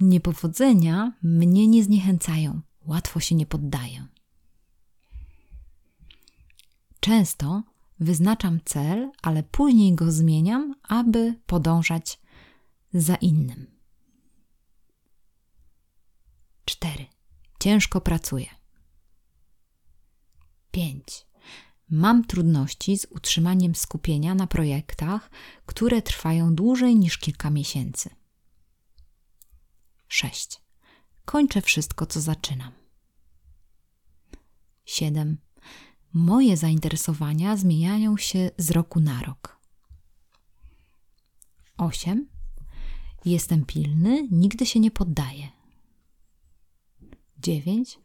Niepowodzenia 0.00 1.12
mnie 1.22 1.68
nie 1.68 1.84
zniechęcają, 1.84 2.60
łatwo 2.86 3.20
się 3.20 3.34
nie 3.34 3.46
poddaję. 3.46 4.06
Często 7.00 7.62
wyznaczam 8.02 8.60
cel, 8.64 9.10
ale 9.22 9.42
później 9.42 9.94
go 9.94 10.12
zmieniam, 10.12 10.74
aby 10.82 11.34
podążać 11.46 12.20
za 12.94 13.14
innym. 13.14 13.66
4. 16.64 17.06
Ciężko 17.60 18.00
pracuję. 18.00 18.46
5. 20.70 21.26
Mam 21.90 22.24
trudności 22.24 22.98
z 22.98 23.06
utrzymaniem 23.10 23.74
skupienia 23.74 24.34
na 24.34 24.46
projektach, 24.46 25.30
które 25.66 26.02
trwają 26.02 26.54
dłużej 26.54 26.96
niż 26.96 27.18
kilka 27.18 27.50
miesięcy. 27.50 28.10
6. 30.08 30.60
Kończę 31.24 31.62
wszystko, 31.62 32.06
co 32.06 32.20
zaczynam. 32.20 32.72
7. 34.84 35.38
Moje 36.14 36.56
zainteresowania 36.56 37.56
zmieniają 37.56 38.16
się 38.16 38.50
z 38.58 38.70
roku 38.70 39.00
na 39.00 39.22
rok. 39.22 39.60
8. 41.76 42.28
Jestem 43.24 43.64
pilny, 43.64 44.28
nigdy 44.30 44.66
się 44.66 44.80
nie 44.80 44.90
poddaję. 44.90 45.48
9. 47.38 47.98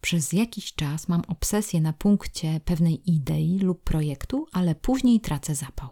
Przez 0.00 0.32
jakiś 0.32 0.74
czas 0.74 1.08
mam 1.08 1.22
obsesję 1.28 1.80
na 1.80 1.92
punkcie 1.92 2.60
pewnej 2.64 3.10
idei 3.10 3.58
lub 3.58 3.84
projektu, 3.84 4.46
ale 4.52 4.74
później 4.74 5.20
tracę 5.20 5.54
zapał. 5.54 5.88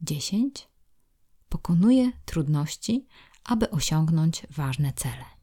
10. 0.00 0.68
Pokonuję 1.48 2.12
trudności, 2.24 3.06
aby 3.44 3.70
osiągnąć 3.70 4.46
ważne 4.50 4.92
cele. 4.92 5.33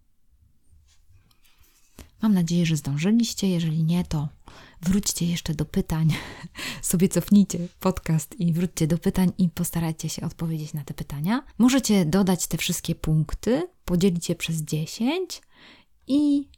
Mam 2.21 2.33
nadzieję, 2.33 2.65
że 2.65 2.77
zdążyliście. 2.77 3.49
Jeżeli 3.49 3.83
nie, 3.83 4.03
to 4.03 4.27
wróćcie 4.81 5.25
jeszcze 5.25 5.53
do 5.53 5.65
pytań. 5.65 6.13
Sobie 6.81 7.09
cofnijcie 7.09 7.67
podcast 7.79 8.39
i 8.39 8.53
wróćcie 8.53 8.87
do 8.87 8.97
pytań 8.97 9.31
i 9.37 9.49
postarajcie 9.49 10.09
się 10.09 10.21
odpowiedzieć 10.21 10.73
na 10.73 10.83
te 10.83 10.93
pytania. 10.93 11.43
Możecie 11.57 12.05
dodać 12.05 12.47
te 12.47 12.57
wszystkie 12.57 12.95
punkty, 12.95 13.67
podzielić 13.85 14.29
je 14.29 14.35
przez 14.35 14.61
10 14.61 15.41
i 16.07 16.49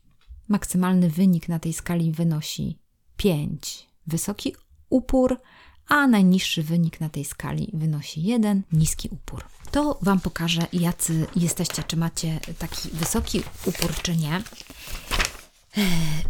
maksymalny 0.47 1.09
wynik 1.09 1.49
na 1.49 1.59
tej 1.59 1.73
skali 1.73 2.11
wynosi 2.11 2.77
5. 3.17 3.87
Wysoki 4.07 4.55
upór, 4.89 5.39
a 5.87 6.07
najniższy 6.07 6.63
wynik 6.63 6.99
na 6.99 7.09
tej 7.09 7.25
skali 7.25 7.69
wynosi 7.73 8.23
1, 8.23 8.63
niski 8.71 9.09
upór. 9.11 9.43
To 9.71 9.99
Wam 10.01 10.19
pokażę, 10.19 10.67
jacy 10.73 11.27
jesteście, 11.35 11.83
czy 11.83 11.97
macie 11.97 12.39
taki 12.59 12.89
wysoki 12.89 13.43
upór, 13.65 13.93
czy 14.01 14.17
nie. 14.17 14.41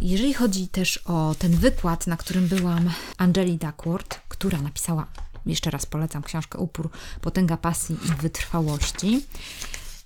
Jeżeli 0.00 0.34
chodzi 0.34 0.68
też 0.68 0.96
o 0.96 1.34
ten 1.38 1.52
wykład, 1.52 2.06
na 2.06 2.16
którym 2.16 2.48
byłam 2.48 2.90
Angeli 3.18 3.58
Duckworth, 3.58 4.20
która 4.28 4.62
napisała, 4.62 5.06
jeszcze 5.46 5.70
raz 5.70 5.86
polecam 5.86 6.22
książkę 6.22 6.58
Upór, 6.58 6.90
Potęga 7.20 7.56
Pasji 7.56 7.96
i 8.06 8.22
Wytrwałości, 8.22 9.20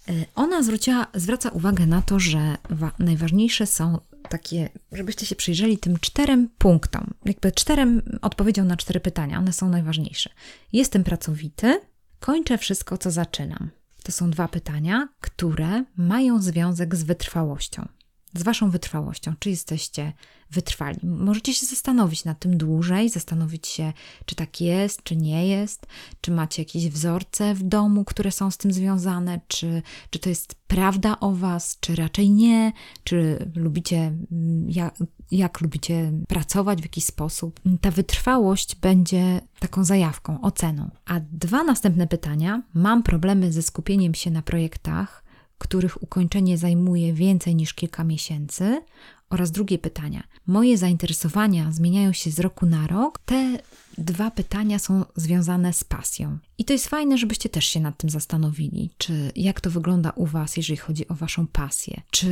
e, 0.09 0.13
ona 0.35 0.63
zwróciła, 0.63 1.07
zwraca 1.15 1.51
uwagę 1.51 1.87
na 1.87 2.03
to, 2.03 2.21
że 2.21 2.57
najważniejsze 2.99 3.67
są 3.67 3.99
takie, 4.29 4.69
żebyście 4.93 5.27
się 5.27 5.37
przyjrzeli 5.37 5.79
tym 5.79 5.99
czterem 5.99 6.49
punktom, 6.59 7.15
jakby 7.25 7.53
czterem 7.53 8.03
odpowiedzią 8.23 8.65
na 8.65 8.77
cztery 8.77 9.01
pytania, 9.01 9.39
one 9.39 9.53
są 9.53 9.69
najważniejsze. 9.69 10.31
Jestem 10.73 11.05
pracowity, 11.05 11.81
kończę 12.21 12.59
wszystko, 12.59 12.99
co 12.99 13.11
zaczynam. 13.11 13.71
To 14.03 14.13
są 14.13 14.31
dwa 14.31 14.49
pytania, 14.49 15.09
które 15.21 15.85
mają 15.97 16.43
związek 16.43 16.97
z 16.97 17.03
wytrwałością 17.03 17.89
z 18.35 18.43
Waszą 18.43 18.71
wytrwałością. 18.71 19.35
Czy 19.39 19.51
jesteście 19.51 20.13
wytrwali? 20.51 20.99
Możecie 21.03 21.55
się 21.55 21.67
zastanowić 21.67 22.25
nad 22.25 22.39
tym 22.39 22.57
dłużej, 22.57 23.09
zastanowić 23.09 23.67
się, 23.67 23.93
czy 24.27 24.35
tak 24.35 24.61
jest, 24.61 25.03
czy 25.03 25.17
nie 25.17 25.49
jest, 25.49 25.87
czy 26.21 26.31
macie 26.31 26.63
jakieś 26.63 26.89
wzorce 26.89 27.55
w 27.55 27.63
domu, 27.63 28.05
które 28.05 28.33
są 28.33 28.51
z 28.51 28.57
tym 28.57 28.73
związane, 28.73 29.41
czy, 29.49 29.83
czy 30.11 30.19
to 30.19 30.29
jest 30.29 30.55
prawda 30.67 31.21
o 31.21 31.33
Was, 31.33 31.77
czy 31.81 31.95
raczej 31.95 32.31
nie, 32.31 32.73
czy 33.05 33.51
lubicie, 33.55 33.99
mm, 34.33 34.71
jak, 34.71 34.95
jak 35.31 35.61
lubicie 35.61 36.13
pracować 36.29 36.79
w 36.79 36.85
jakiś 36.85 37.05
sposób. 37.05 37.61
Ta 37.81 37.91
wytrwałość 37.91 38.75
będzie 38.75 39.41
taką 39.59 39.85
zajawką, 39.85 40.41
oceną. 40.41 40.91
A 41.07 41.21
dwa 41.21 41.65
następne 41.65 42.07
pytania. 42.07 42.63
Mam 42.75 43.03
problemy 43.03 43.53
ze 43.53 43.63
skupieniem 43.63 44.15
się 44.15 44.31
na 44.31 44.43
projektach 44.43 45.28
których 45.59 46.03
ukończenie 46.03 46.59
zajmuje 46.59 47.13
więcej 47.13 47.55
niż 47.55 47.75
kilka 47.75 48.05
miesięcy? 48.05 48.83
Oraz 49.31 49.51
drugie 49.51 49.79
pytania. 49.79 50.23
Moje 50.47 50.79
zainteresowania 50.79 51.73
zmieniają 51.73 52.13
się 52.13 52.31
z 52.31 52.41
roku 52.41 52.67
na 52.67 52.87
rok. 52.87 53.19
Te 53.25 53.59
dwa 53.99 54.31
pytania 54.31 54.79
są 54.79 55.05
związane 55.17 55.73
z 55.73 55.85
pasją. 55.85 56.39
I 56.59 56.65
to 56.65 56.73
jest 56.73 56.89
fajne, 56.89 57.19
żebyście 57.19 57.49
też 57.49 57.65
się 57.65 57.81
nad 57.81 57.97
tym 57.97 58.11
zastanowili, 58.11 58.91
czy 58.99 59.33
jak 59.37 59.61
to 59.61 59.71
wygląda 59.71 60.11
u 60.11 60.27
Was, 60.27 60.57
jeżeli 60.57 60.77
chodzi 60.77 61.09
o 61.09 61.15
Waszą 61.15 61.47
pasję. 61.47 62.03
Czy 62.11 62.29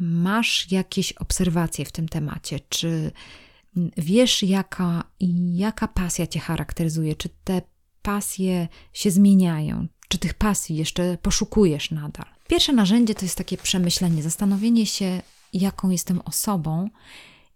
masz 0.00 0.72
jakieś 0.72 1.12
obserwacje 1.12 1.84
w 1.84 1.92
tym 1.92 2.08
temacie? 2.08 2.60
Czy 2.68 3.12
wiesz, 3.96 4.42
jaka, 4.42 5.04
jaka 5.54 5.88
pasja 5.88 6.26
Cię 6.26 6.40
charakteryzuje? 6.40 7.16
Czy 7.16 7.28
te 7.44 7.62
pasje 8.08 8.68
się 8.92 9.10
zmieniają? 9.10 9.86
Czy 10.08 10.18
tych 10.18 10.34
pasji 10.34 10.76
jeszcze 10.76 11.18
poszukujesz 11.22 11.90
nadal? 11.90 12.26
Pierwsze 12.48 12.72
narzędzie 12.72 13.14
to 13.14 13.24
jest 13.24 13.38
takie 13.38 13.56
przemyślenie, 13.56 14.22
zastanowienie 14.22 14.86
się, 14.86 15.22
jaką 15.52 15.90
jestem 15.90 16.20
osobą, 16.20 16.88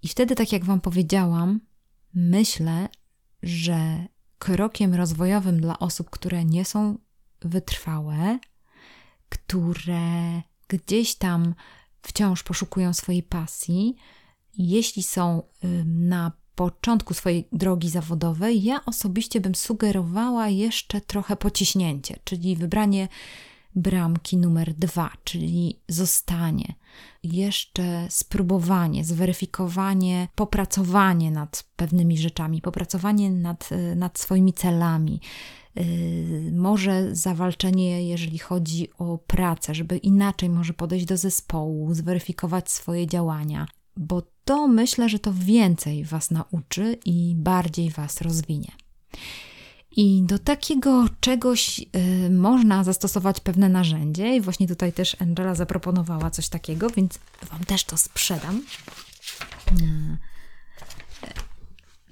i 0.03 0.09
wtedy, 0.09 0.35
tak 0.35 0.53
jak 0.53 0.65
Wam 0.65 0.81
powiedziałam, 0.81 1.61
myślę, 2.15 2.89
że 3.43 4.07
krokiem 4.39 4.95
rozwojowym 4.95 5.61
dla 5.61 5.79
osób, 5.79 6.11
które 6.11 6.45
nie 6.45 6.65
są 6.65 6.99
wytrwałe, 7.43 8.39
które 9.29 10.43
gdzieś 10.69 11.15
tam 11.15 11.55
wciąż 12.03 12.43
poszukują 12.43 12.93
swojej 12.93 13.23
pasji, 13.23 13.97
jeśli 14.59 15.03
są 15.03 15.43
na 15.85 16.33
początku 16.55 17.15
swojej 17.15 17.49
drogi 17.53 17.89
zawodowej, 17.89 18.63
ja 18.63 18.85
osobiście 18.85 19.41
bym 19.41 19.55
sugerowała 19.55 20.49
jeszcze 20.49 21.01
trochę 21.01 21.37
pociśnięcie, 21.37 22.19
czyli 22.25 22.57
wybranie 22.57 23.09
bramki 23.75 24.37
numer 24.37 24.75
dwa, 24.75 25.11
czyli 25.25 25.81
zostanie, 25.89 26.75
jeszcze 27.23 28.07
spróbowanie, 28.11 29.05
zweryfikowanie, 29.05 30.29
popracowanie 30.35 31.31
nad 31.31 31.65
pewnymi 31.77 32.19
rzeczami, 32.19 32.61
popracowanie 32.61 33.31
nad, 33.31 33.71
nad 33.97 34.19
swoimi 34.19 34.53
celami. 34.53 35.21
Yy, 35.77 36.53
może 36.53 37.17
zawalczenie, 37.17 38.09
jeżeli 38.09 38.39
chodzi 38.39 38.89
o 38.99 39.19
pracę, 39.19 39.75
żeby 39.75 39.97
inaczej 39.97 40.49
może 40.49 40.73
podejść 40.73 41.07
do 41.07 41.17
zespołu, 41.17 41.95
zweryfikować 41.95 42.71
swoje 42.71 43.07
działania, 43.07 43.67
bo 43.97 44.23
to 44.45 44.69
myślę, 44.69 45.09
że 45.09 45.19
to 45.19 45.33
więcej 45.35 46.05
Was 46.05 46.31
nauczy 46.31 46.99
i 47.05 47.35
bardziej 47.37 47.91
Was 47.91 48.21
rozwinie. 48.21 48.73
I 49.97 50.23
do 50.23 50.39
takiego 50.39 51.05
czegoś 51.21 51.79
y, 52.27 52.31
można 52.31 52.85
zastosować 52.85 53.41
pewne 53.41 53.69
narzędzie, 53.69 54.37
i 54.37 54.41
właśnie 54.41 54.69
tutaj 54.69 54.93
też 54.93 55.17
Angela 55.21 55.55
zaproponowała 55.55 56.31
coś 56.31 56.49
takiego, 56.49 56.91
więc 56.91 57.19
Wam 57.51 57.65
też 57.65 57.85
to 57.85 57.97
sprzedam. 57.97 58.63
Y, 59.83 60.19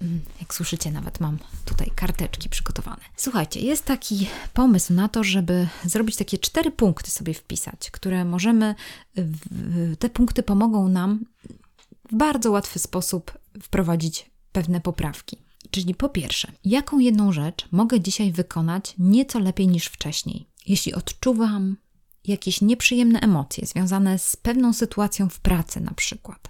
Mm, 0.03 0.21
jak 0.41 0.55
słyszycie, 0.55 0.91
nawet 0.91 1.21
mam 1.21 1.39
tutaj 1.65 1.91
karteczki 1.95 2.49
przygotowane. 2.49 3.03
Słuchajcie, 3.17 3.61
jest 3.61 3.85
taki 3.85 4.29
pomysł 4.55 4.93
na 4.93 5.09
to, 5.09 5.25
żeby 5.25 5.69
zrobić 5.85 6.17
takie 6.17 6.39
cztery 6.39 6.71
punkty 6.71 7.11
sobie 7.11 7.35
wpisać, 7.35 7.91
które 7.91 8.25
możemy, 8.25 8.75
te 9.99 10.11
punkty 10.11 10.43
pomogą 10.43 10.89
nam 10.89 11.25
w 12.12 12.17
bardzo 12.17 12.50
łatwy 12.50 12.79
sposób 12.79 13.38
wprowadzić 13.62 14.31
pewne 14.52 14.81
poprawki. 14.81 15.37
Czyli 15.71 15.95
po 15.95 16.09
pierwsze, 16.09 16.52
jaką 16.64 16.99
jedną 16.99 17.33
rzecz 17.33 17.69
mogę 17.71 18.00
dzisiaj 18.00 18.33
wykonać 18.33 18.95
nieco 18.99 19.38
lepiej 19.38 19.69
niż 19.69 19.87
wcześniej? 19.87 20.49
Jeśli 20.67 20.95
odczuwam 20.95 21.76
jakieś 22.25 22.61
nieprzyjemne 22.61 23.21
emocje 23.21 23.67
związane 23.67 24.19
z 24.19 24.37
pewną 24.37 24.73
sytuacją 24.73 25.29
w 25.29 25.40
pracy, 25.40 25.81
na 25.81 25.90
przykład, 25.90 26.49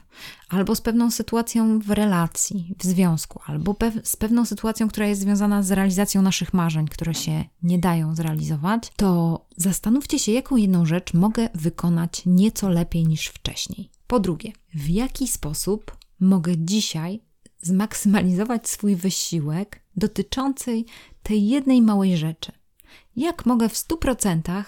albo 0.49 0.75
z 0.75 0.81
pewną 0.81 1.11
sytuacją 1.11 1.79
w 1.79 1.91
relacji, 1.91 2.75
w 2.79 2.85
związku, 2.85 3.41
albo 3.47 3.75
pew 3.75 3.95
z 4.05 4.17
pewną 4.17 4.45
sytuacją, 4.45 4.89
która 4.89 5.07
jest 5.07 5.21
związana 5.21 5.63
z 5.63 5.71
realizacją 5.71 6.23
naszych 6.23 6.55
marzeń, 6.55 6.89
które 6.89 7.15
się 7.15 7.45
nie 7.63 7.79
dają 7.79 8.15
zrealizować, 8.15 8.93
to 8.97 9.41
zastanówcie 9.57 10.19
się, 10.19 10.33
jaką 10.33 10.57
jedną 10.57 10.87
rzecz 10.87 11.15
mogę 11.15 11.49
wykonać 11.55 12.23
nieco 12.27 12.69
lepiej 12.69 13.07
niż 13.07 13.27
wcześniej. 13.27 13.91
Po 14.11 14.21
drugie, 14.21 14.53
w 14.75 14.89
jaki 14.89 15.29
sposób 15.29 15.97
mogę 16.21 16.53
dzisiaj 16.59 17.21
zmaksymalizować 17.61 18.69
swój 18.69 18.97
wysiłek 18.97 19.83
dotyczący 19.97 20.85
tej 21.23 21.49
jednej 21.49 21.83
małej 21.83 22.17
rzeczy? 22.17 22.53
Jak 23.17 23.47
mogę 23.47 23.69
w 23.69 23.75
100% 23.75 24.65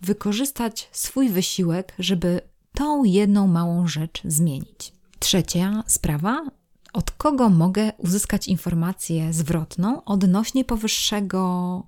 wykorzystać 0.00 0.88
swój 0.92 1.28
wysiłek, 1.28 1.94
żeby 1.98 2.40
tą 2.72 3.04
jedną 3.04 3.46
małą 3.46 3.86
rzecz 3.86 4.22
zmienić. 4.24 4.92
Trzecia 5.18 5.84
sprawa, 5.86 6.46
od 6.92 7.10
kogo 7.10 7.50
mogę 7.50 7.92
uzyskać 7.98 8.48
informację 8.48 9.32
zwrotną 9.32 10.04
odnośnie 10.04 10.64
powyższego 10.64 11.82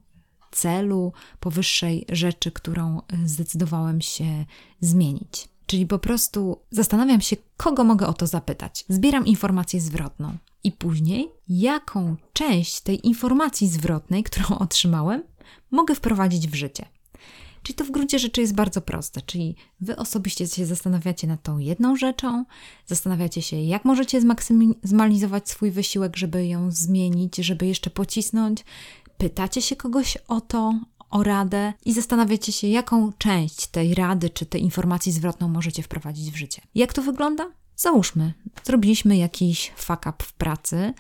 celu, 0.51 1.13
powyższej 1.41 2.07
rzeczy, 2.09 2.53
którą 2.53 3.01
zdecydowałem 3.25 4.01
się 4.01 4.45
zmienić. 4.81 5.52
Czyli 5.73 5.87
po 5.87 5.99
prostu 5.99 6.61
zastanawiam 6.71 7.21
się, 7.21 7.37
kogo 7.57 7.85
mogę 7.85 8.07
o 8.07 8.13
to 8.13 8.27
zapytać. 8.27 8.85
Zbieram 8.89 9.27
informację 9.27 9.81
zwrotną 9.81 10.37
i 10.65 10.73
później, 10.73 11.29
jaką 11.49 12.17
część 12.33 12.81
tej 12.81 13.07
informacji 13.07 13.69
zwrotnej, 13.69 14.23
którą 14.23 14.47
otrzymałem, 14.67 15.23
mogę 15.71 15.95
wprowadzić 15.95 16.49
w 16.49 16.55
życie. 16.55 16.89
Czyli 17.63 17.77
to 17.77 17.85
w 17.85 17.91
gruncie 17.91 18.19
rzeczy 18.19 18.41
jest 18.41 18.55
bardzo 18.55 18.81
proste, 18.81 19.23
czyli 19.23 19.57
wy 19.81 19.97
osobiście 19.97 20.47
się 20.47 20.67
zastanawiacie 20.67 21.27
nad 21.27 21.43
tą 21.43 21.59
jedną 21.59 21.97
rzeczą, 21.97 22.45
zastanawiacie 22.87 23.43
się, 23.43 23.57
jak 23.57 23.85
możecie 23.85 24.21
zmaksymalizować 24.21 25.51
swój 25.51 25.71
wysiłek, 25.71 26.17
żeby 26.17 26.47
ją 26.47 26.71
zmienić, 26.71 27.37
żeby 27.37 27.67
jeszcze 27.67 27.91
pocisnąć, 27.91 28.65
pytacie 29.19 29.63
się 29.63 29.77
kogoś 29.77 30.19
o 30.29 30.41
to, 30.41 30.81
o 31.13 31.23
radę 31.23 31.73
i 31.85 31.93
zastanawiacie 31.93 32.53
się, 32.53 32.67
jaką 32.67 33.13
część 33.19 33.67
tej 33.67 33.95
rady 33.95 34.31
czy 34.31 34.47
tej 34.47 34.63
informacji 34.63 35.13
zwrotną 35.13 35.49
możecie 35.49 35.83
wprowadzić 35.83 36.31
w 36.31 36.37
życie. 36.37 36.63
Jak 36.75 36.93
to 36.93 37.03
wygląda? 37.03 37.51
Załóżmy, 37.77 38.33
zrobiliśmy 38.65 39.17
jakiś 39.17 39.73
fuck 39.77 40.01
up 40.07 40.15
w 40.23 40.33
pracy 40.33 40.95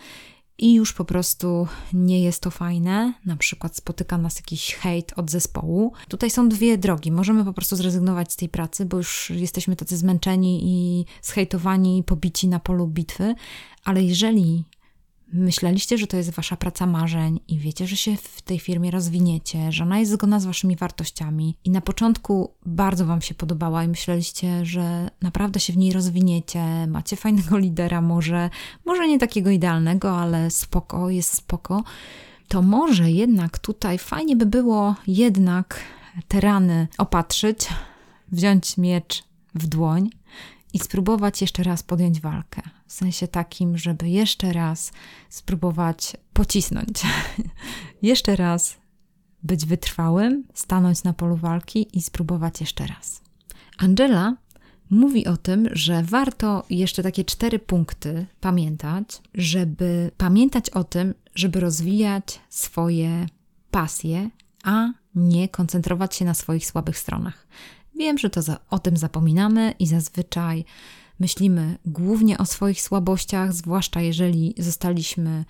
i 0.58 0.74
już 0.74 0.92
po 0.92 1.04
prostu 1.04 1.68
nie 1.92 2.22
jest 2.22 2.42
to 2.42 2.50
fajne, 2.50 3.12
na 3.24 3.36
przykład 3.36 3.76
spotyka 3.76 4.18
nas 4.18 4.36
jakiś 4.36 4.74
hejt 4.74 5.12
od 5.16 5.30
zespołu. 5.30 5.92
Tutaj 6.08 6.30
są 6.30 6.48
dwie 6.48 6.78
drogi. 6.78 7.12
Możemy 7.12 7.44
po 7.44 7.52
prostu 7.52 7.76
zrezygnować 7.76 8.32
z 8.32 8.36
tej 8.36 8.48
pracy, 8.48 8.84
bo 8.84 8.96
już 8.96 9.30
jesteśmy 9.30 9.76
tacy 9.76 9.96
zmęczeni 9.96 10.60
i 10.64 11.04
zhejtowani 11.22 11.98
i 11.98 12.02
pobici 12.02 12.48
na 12.48 12.60
polu 12.60 12.86
bitwy, 12.86 13.34
ale 13.84 14.02
jeżeli 14.02 14.64
myśleliście, 15.32 15.98
że 15.98 16.06
to 16.06 16.16
jest 16.16 16.30
wasza 16.30 16.56
praca 16.56 16.86
marzeń 16.86 17.40
i 17.48 17.58
wiecie, 17.58 17.86
że 17.86 17.96
się 17.96 18.16
w 18.16 18.42
tej 18.42 18.58
firmie 18.58 18.90
rozwiniecie, 18.90 19.72
że 19.72 19.84
ona 19.84 19.98
jest 19.98 20.12
zgodna 20.12 20.40
z 20.40 20.44
waszymi 20.44 20.76
wartościami 20.76 21.56
i 21.64 21.70
na 21.70 21.80
początku 21.80 22.54
bardzo 22.66 23.06
wam 23.06 23.22
się 23.22 23.34
podobała 23.34 23.84
i 23.84 23.88
myśleliście, 23.88 24.66
że 24.66 25.10
naprawdę 25.22 25.60
się 25.60 25.72
w 25.72 25.76
niej 25.76 25.92
rozwiniecie, 25.92 26.86
macie 26.86 27.16
fajnego 27.16 27.58
lidera, 27.58 28.00
może, 28.00 28.50
może 28.84 29.08
nie 29.08 29.18
takiego 29.18 29.50
idealnego, 29.50 30.16
ale 30.16 30.50
spoko, 30.50 31.10
jest 31.10 31.34
spoko, 31.34 31.84
to 32.48 32.62
może 32.62 33.10
jednak 33.10 33.58
tutaj 33.58 33.98
fajnie 33.98 34.36
by 34.36 34.46
było 34.46 34.94
jednak 35.06 35.80
te 36.28 36.40
rany 36.40 36.88
opatrzyć, 36.98 37.68
wziąć 38.32 38.76
miecz 38.76 39.24
w 39.54 39.66
dłoń 39.66 40.10
i 40.72 40.78
spróbować 40.78 41.40
jeszcze 41.40 41.62
raz 41.62 41.82
podjąć 41.82 42.20
walkę. 42.20 42.62
W 42.86 42.92
sensie 42.92 43.28
takim, 43.28 43.78
żeby 43.78 44.08
jeszcze 44.08 44.52
raz 44.52 44.92
spróbować 45.28 46.16
pocisnąć. 46.32 47.02
jeszcze 48.02 48.36
raz 48.36 48.76
być 49.42 49.66
wytrwałym, 49.66 50.44
stanąć 50.54 51.04
na 51.04 51.12
polu 51.12 51.36
walki 51.36 51.98
i 51.98 52.02
spróbować 52.02 52.60
jeszcze 52.60 52.86
raz. 52.86 53.22
Angela 53.78 54.36
mówi 54.90 55.26
o 55.26 55.36
tym, 55.36 55.68
że 55.72 56.02
warto 56.02 56.64
jeszcze 56.70 57.02
takie 57.02 57.24
cztery 57.24 57.58
punkty 57.58 58.26
pamiętać, 58.40 59.22
żeby 59.34 60.10
pamiętać 60.16 60.70
o 60.70 60.84
tym, 60.84 61.14
żeby 61.34 61.60
rozwijać 61.60 62.40
swoje 62.48 63.26
pasje, 63.70 64.30
a 64.64 64.88
nie 65.14 65.48
koncentrować 65.48 66.16
się 66.16 66.24
na 66.24 66.34
swoich 66.34 66.66
słabych 66.66 66.98
stronach. 66.98 67.46
Wiem, 68.02 68.18
że 68.18 68.30
to 68.30 68.42
za, 68.42 68.58
o 68.70 68.78
tym 68.78 68.96
zapominamy 68.96 69.74
i 69.78 69.86
zazwyczaj 69.86 70.64
myślimy 71.20 71.78
głównie 71.86 72.38
o 72.38 72.46
swoich 72.46 72.82
słabościach, 72.82 73.52
zwłaszcza 73.52 74.00
jeżeli 74.00 74.54
zostaliśmy 74.58 75.44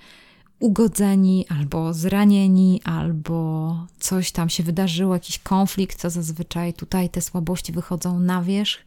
ugodzeni 0.59 1.47
albo 1.49 1.95
zranieni, 1.95 2.81
albo 2.85 3.87
coś 3.99 4.33
tam 4.33 4.49
się 4.49 4.62
wydarzyło, 4.62 5.15
jakiś 5.15 5.38
konflikt, 5.38 6.03
to 6.03 6.11
zazwyczaj 6.11 6.75
tutaj 6.75 7.11
te 7.11 7.21
słabości 7.21 7.73
wychodzą 7.73 8.19
na 8.19 8.43
wierzch, 8.43 8.81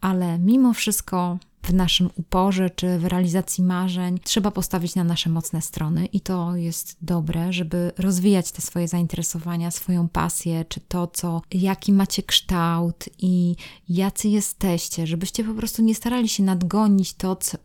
ale 0.00 0.38
mimo 0.38 0.72
wszystko 0.72 1.38
w 1.62 1.72
naszym 1.74 2.10
uporze 2.16 2.70
czy 2.70 2.98
w 2.98 3.04
realizacji 3.04 3.64
marzeń 3.64 4.18
trzeba 4.24 4.50
postawić 4.50 4.94
na 4.94 5.04
nasze 5.04 5.30
mocne 5.30 5.62
strony 5.62 6.06
i 6.06 6.20
to 6.20 6.56
jest 6.56 6.96
dobre, 7.02 7.52
żeby 7.52 7.92
rozwijać 7.98 8.52
te 8.52 8.62
swoje 8.62 8.88
zainteresowania, 8.88 9.70
swoją 9.70 10.08
pasję, 10.08 10.64
czy 10.68 10.80
to, 10.80 11.06
co, 11.06 11.42
jaki 11.52 11.92
macie 11.92 12.22
kształt 12.22 13.04
i 13.18 13.56
jacy 13.88 14.28
jesteście, 14.28 15.06
żebyście 15.06 15.44
po 15.44 15.54
prostu 15.54 15.82
nie 15.82 15.94
starali 15.94 16.28
się 16.28 16.42
nadgonić 16.42 17.14
to, 17.14 17.36
co, 17.36 17.58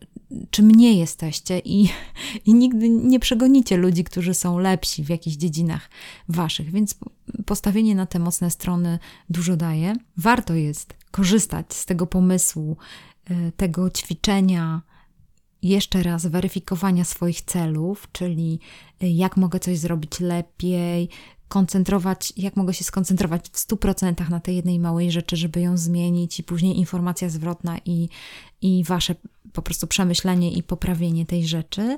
czym 0.50 0.70
nie 0.70 0.98
jesteście 0.98 1.58
i, 1.58 1.88
i 2.46 2.54
nigdy 2.54 2.88
nie 2.88 3.20
przegonicie 3.20 3.76
ludzi, 3.76 4.04
którzy 4.04 4.34
są 4.34 4.58
lepsi 4.58 5.04
w 5.04 5.08
jakichś 5.08 5.36
dziedzinach 5.36 5.90
waszych, 6.28 6.70
więc 6.70 6.94
postawienie 7.46 7.94
na 7.94 8.06
te 8.06 8.18
mocne 8.18 8.50
strony 8.50 8.98
dużo 9.30 9.56
daje. 9.56 9.96
Warto 10.16 10.54
jest 10.54 10.94
korzystać 11.10 11.74
z 11.74 11.86
tego 11.86 12.06
pomysłu, 12.06 12.76
tego 13.56 13.90
ćwiczenia, 13.90 14.82
jeszcze 15.62 16.02
raz 16.02 16.26
weryfikowania 16.26 17.04
swoich 17.04 17.42
celów, 17.42 18.08
czyli 18.12 18.60
y, 19.02 19.08
jak 19.08 19.36
mogę 19.36 19.60
coś 19.60 19.78
zrobić 19.78 20.20
lepiej, 20.20 21.08
koncentrować, 21.48 22.32
jak 22.36 22.56
mogę 22.56 22.74
się 22.74 22.84
skoncentrować 22.84 23.48
w 23.48 23.66
100% 23.66 24.30
na 24.30 24.40
tej 24.40 24.56
jednej 24.56 24.78
małej 24.78 25.10
rzeczy, 25.10 25.36
żeby 25.36 25.60
ją 25.60 25.76
zmienić, 25.76 26.40
i 26.40 26.42
później 26.42 26.78
informacja 26.78 27.28
zwrotna 27.28 27.78
i, 27.84 28.08
i 28.62 28.84
wasze 28.84 29.14
po 29.52 29.62
prostu 29.62 29.86
przemyślenie 29.86 30.52
i 30.52 30.62
poprawienie 30.62 31.26
tej 31.26 31.46
rzeczy. 31.46 31.96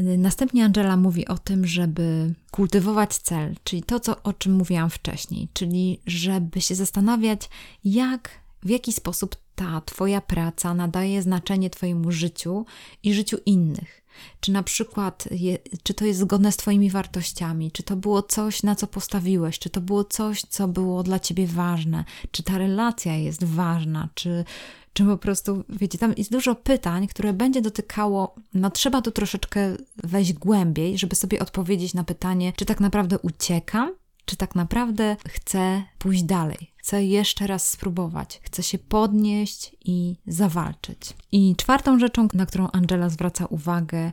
Y, 0.00 0.18
następnie 0.18 0.64
Angela 0.64 0.96
mówi 0.96 1.28
o 1.28 1.38
tym, 1.38 1.66
żeby 1.66 2.34
kultywować 2.50 3.18
cel, 3.18 3.54
czyli 3.64 3.82
to, 3.82 4.00
co, 4.00 4.22
o 4.22 4.32
czym 4.32 4.52
mówiłam 4.52 4.90
wcześniej, 4.90 5.48
czyli 5.52 6.00
żeby 6.06 6.60
się 6.60 6.74
zastanawiać, 6.74 7.48
jak 7.84 8.30
w 8.62 8.68
jaki 8.68 8.92
sposób 8.92 9.43
ta 9.54 9.80
Twoja 9.80 10.20
praca 10.20 10.74
nadaje 10.74 11.22
znaczenie 11.22 11.70
Twojemu 11.70 12.12
życiu 12.12 12.66
i 13.02 13.14
życiu 13.14 13.36
innych. 13.46 14.04
Czy 14.40 14.52
na 14.52 14.62
przykład, 14.62 15.28
je, 15.30 15.58
czy 15.82 15.94
to 15.94 16.04
jest 16.04 16.20
zgodne 16.20 16.52
z 16.52 16.56
Twoimi 16.56 16.90
wartościami, 16.90 17.72
czy 17.72 17.82
to 17.82 17.96
było 17.96 18.22
coś, 18.22 18.62
na 18.62 18.74
co 18.74 18.86
postawiłeś, 18.86 19.58
czy 19.58 19.70
to 19.70 19.80
było 19.80 20.04
coś, 20.04 20.42
co 20.42 20.68
było 20.68 21.02
dla 21.02 21.18
Ciebie 21.18 21.46
ważne, 21.46 22.04
czy 22.30 22.42
ta 22.42 22.58
relacja 22.58 23.16
jest 23.16 23.44
ważna, 23.44 24.08
czy, 24.14 24.44
czy 24.92 25.04
po 25.04 25.18
prostu, 25.18 25.64
wiecie, 25.68 25.98
tam 25.98 26.14
jest 26.16 26.32
dużo 26.32 26.54
pytań, 26.54 27.08
które 27.08 27.32
będzie 27.32 27.62
dotykało, 27.62 28.34
no 28.54 28.70
trzeba 28.70 29.02
tu 29.02 29.10
troszeczkę 29.10 29.76
wejść 29.96 30.32
głębiej, 30.32 30.98
żeby 30.98 31.16
sobie 31.16 31.40
odpowiedzieć 31.40 31.94
na 31.94 32.04
pytanie, 32.04 32.52
czy 32.56 32.64
tak 32.64 32.80
naprawdę 32.80 33.18
uciekam, 33.18 33.92
czy 34.24 34.36
tak 34.36 34.54
naprawdę 34.54 35.16
chcę 35.28 35.82
pójść 35.98 36.22
dalej, 36.22 36.72
chcę 36.76 37.04
jeszcze 37.04 37.46
raz 37.46 37.70
spróbować, 37.70 38.40
chcę 38.42 38.62
się 38.62 38.78
podnieść 38.78 39.76
i 39.84 40.16
zawalczyć. 40.26 41.14
I 41.32 41.56
czwartą 41.56 41.98
rzeczą, 41.98 42.28
na 42.34 42.46
którą 42.46 42.68
Angela 42.72 43.08
zwraca 43.08 43.46
uwagę, 43.46 44.12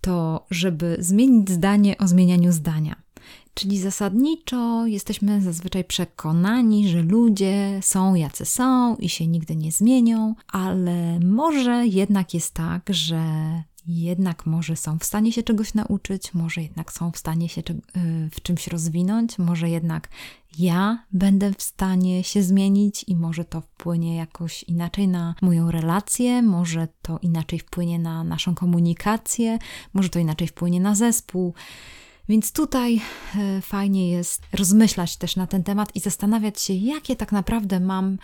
to 0.00 0.46
żeby 0.50 0.96
zmienić 0.98 1.50
zdanie 1.50 1.98
o 1.98 2.08
zmienianiu 2.08 2.52
zdania. 2.52 2.96
Czyli 3.58 3.78
zasadniczo 3.78 4.86
jesteśmy 4.86 5.42
zazwyczaj 5.42 5.84
przekonani, 5.84 6.88
że 6.88 7.02
ludzie 7.02 7.80
są 7.82 8.14
jacy 8.14 8.44
są 8.44 8.96
i 8.96 9.08
się 9.08 9.26
nigdy 9.26 9.56
nie 9.56 9.72
zmienią, 9.72 10.34
ale 10.48 11.20
może 11.20 11.86
jednak 11.86 12.34
jest 12.34 12.54
tak, 12.54 12.82
że 12.90 13.22
jednak 13.86 14.46
może 14.46 14.76
są 14.76 14.98
w 14.98 15.04
stanie 15.04 15.32
się 15.32 15.42
czegoś 15.42 15.74
nauczyć, 15.74 16.34
może 16.34 16.62
jednak 16.62 16.92
są 16.92 17.10
w 17.10 17.18
stanie 17.18 17.48
się 17.48 17.60
y, 17.60 17.64
w 18.32 18.42
czymś 18.42 18.66
rozwinąć, 18.66 19.38
może 19.38 19.68
jednak 19.68 20.08
ja 20.58 21.04
będę 21.12 21.52
w 21.54 21.62
stanie 21.62 22.24
się 22.24 22.42
zmienić 22.42 23.04
i 23.08 23.16
może 23.16 23.44
to 23.44 23.60
wpłynie 23.60 24.16
jakoś 24.16 24.62
inaczej 24.62 25.08
na 25.08 25.34
moją 25.42 25.70
relację, 25.70 26.42
może 26.42 26.88
to 27.02 27.18
inaczej 27.22 27.58
wpłynie 27.58 27.98
na 27.98 28.24
naszą 28.24 28.54
komunikację, 28.54 29.58
może 29.94 30.08
to 30.08 30.18
inaczej 30.18 30.48
wpłynie 30.48 30.80
na 30.80 30.94
zespół. 30.94 31.54
Więc 32.28 32.52
tutaj 32.52 33.00
y, 33.58 33.60
fajnie 33.60 34.10
jest 34.10 34.42
rozmyślać 34.52 35.16
też 35.16 35.36
na 35.36 35.46
ten 35.46 35.64
temat 35.64 35.96
i 35.96 36.00
zastanawiać 36.00 36.60
się, 36.60 36.72
jakie 36.74 37.16
tak 37.16 37.32
naprawdę 37.32 37.80
mam 37.80 38.18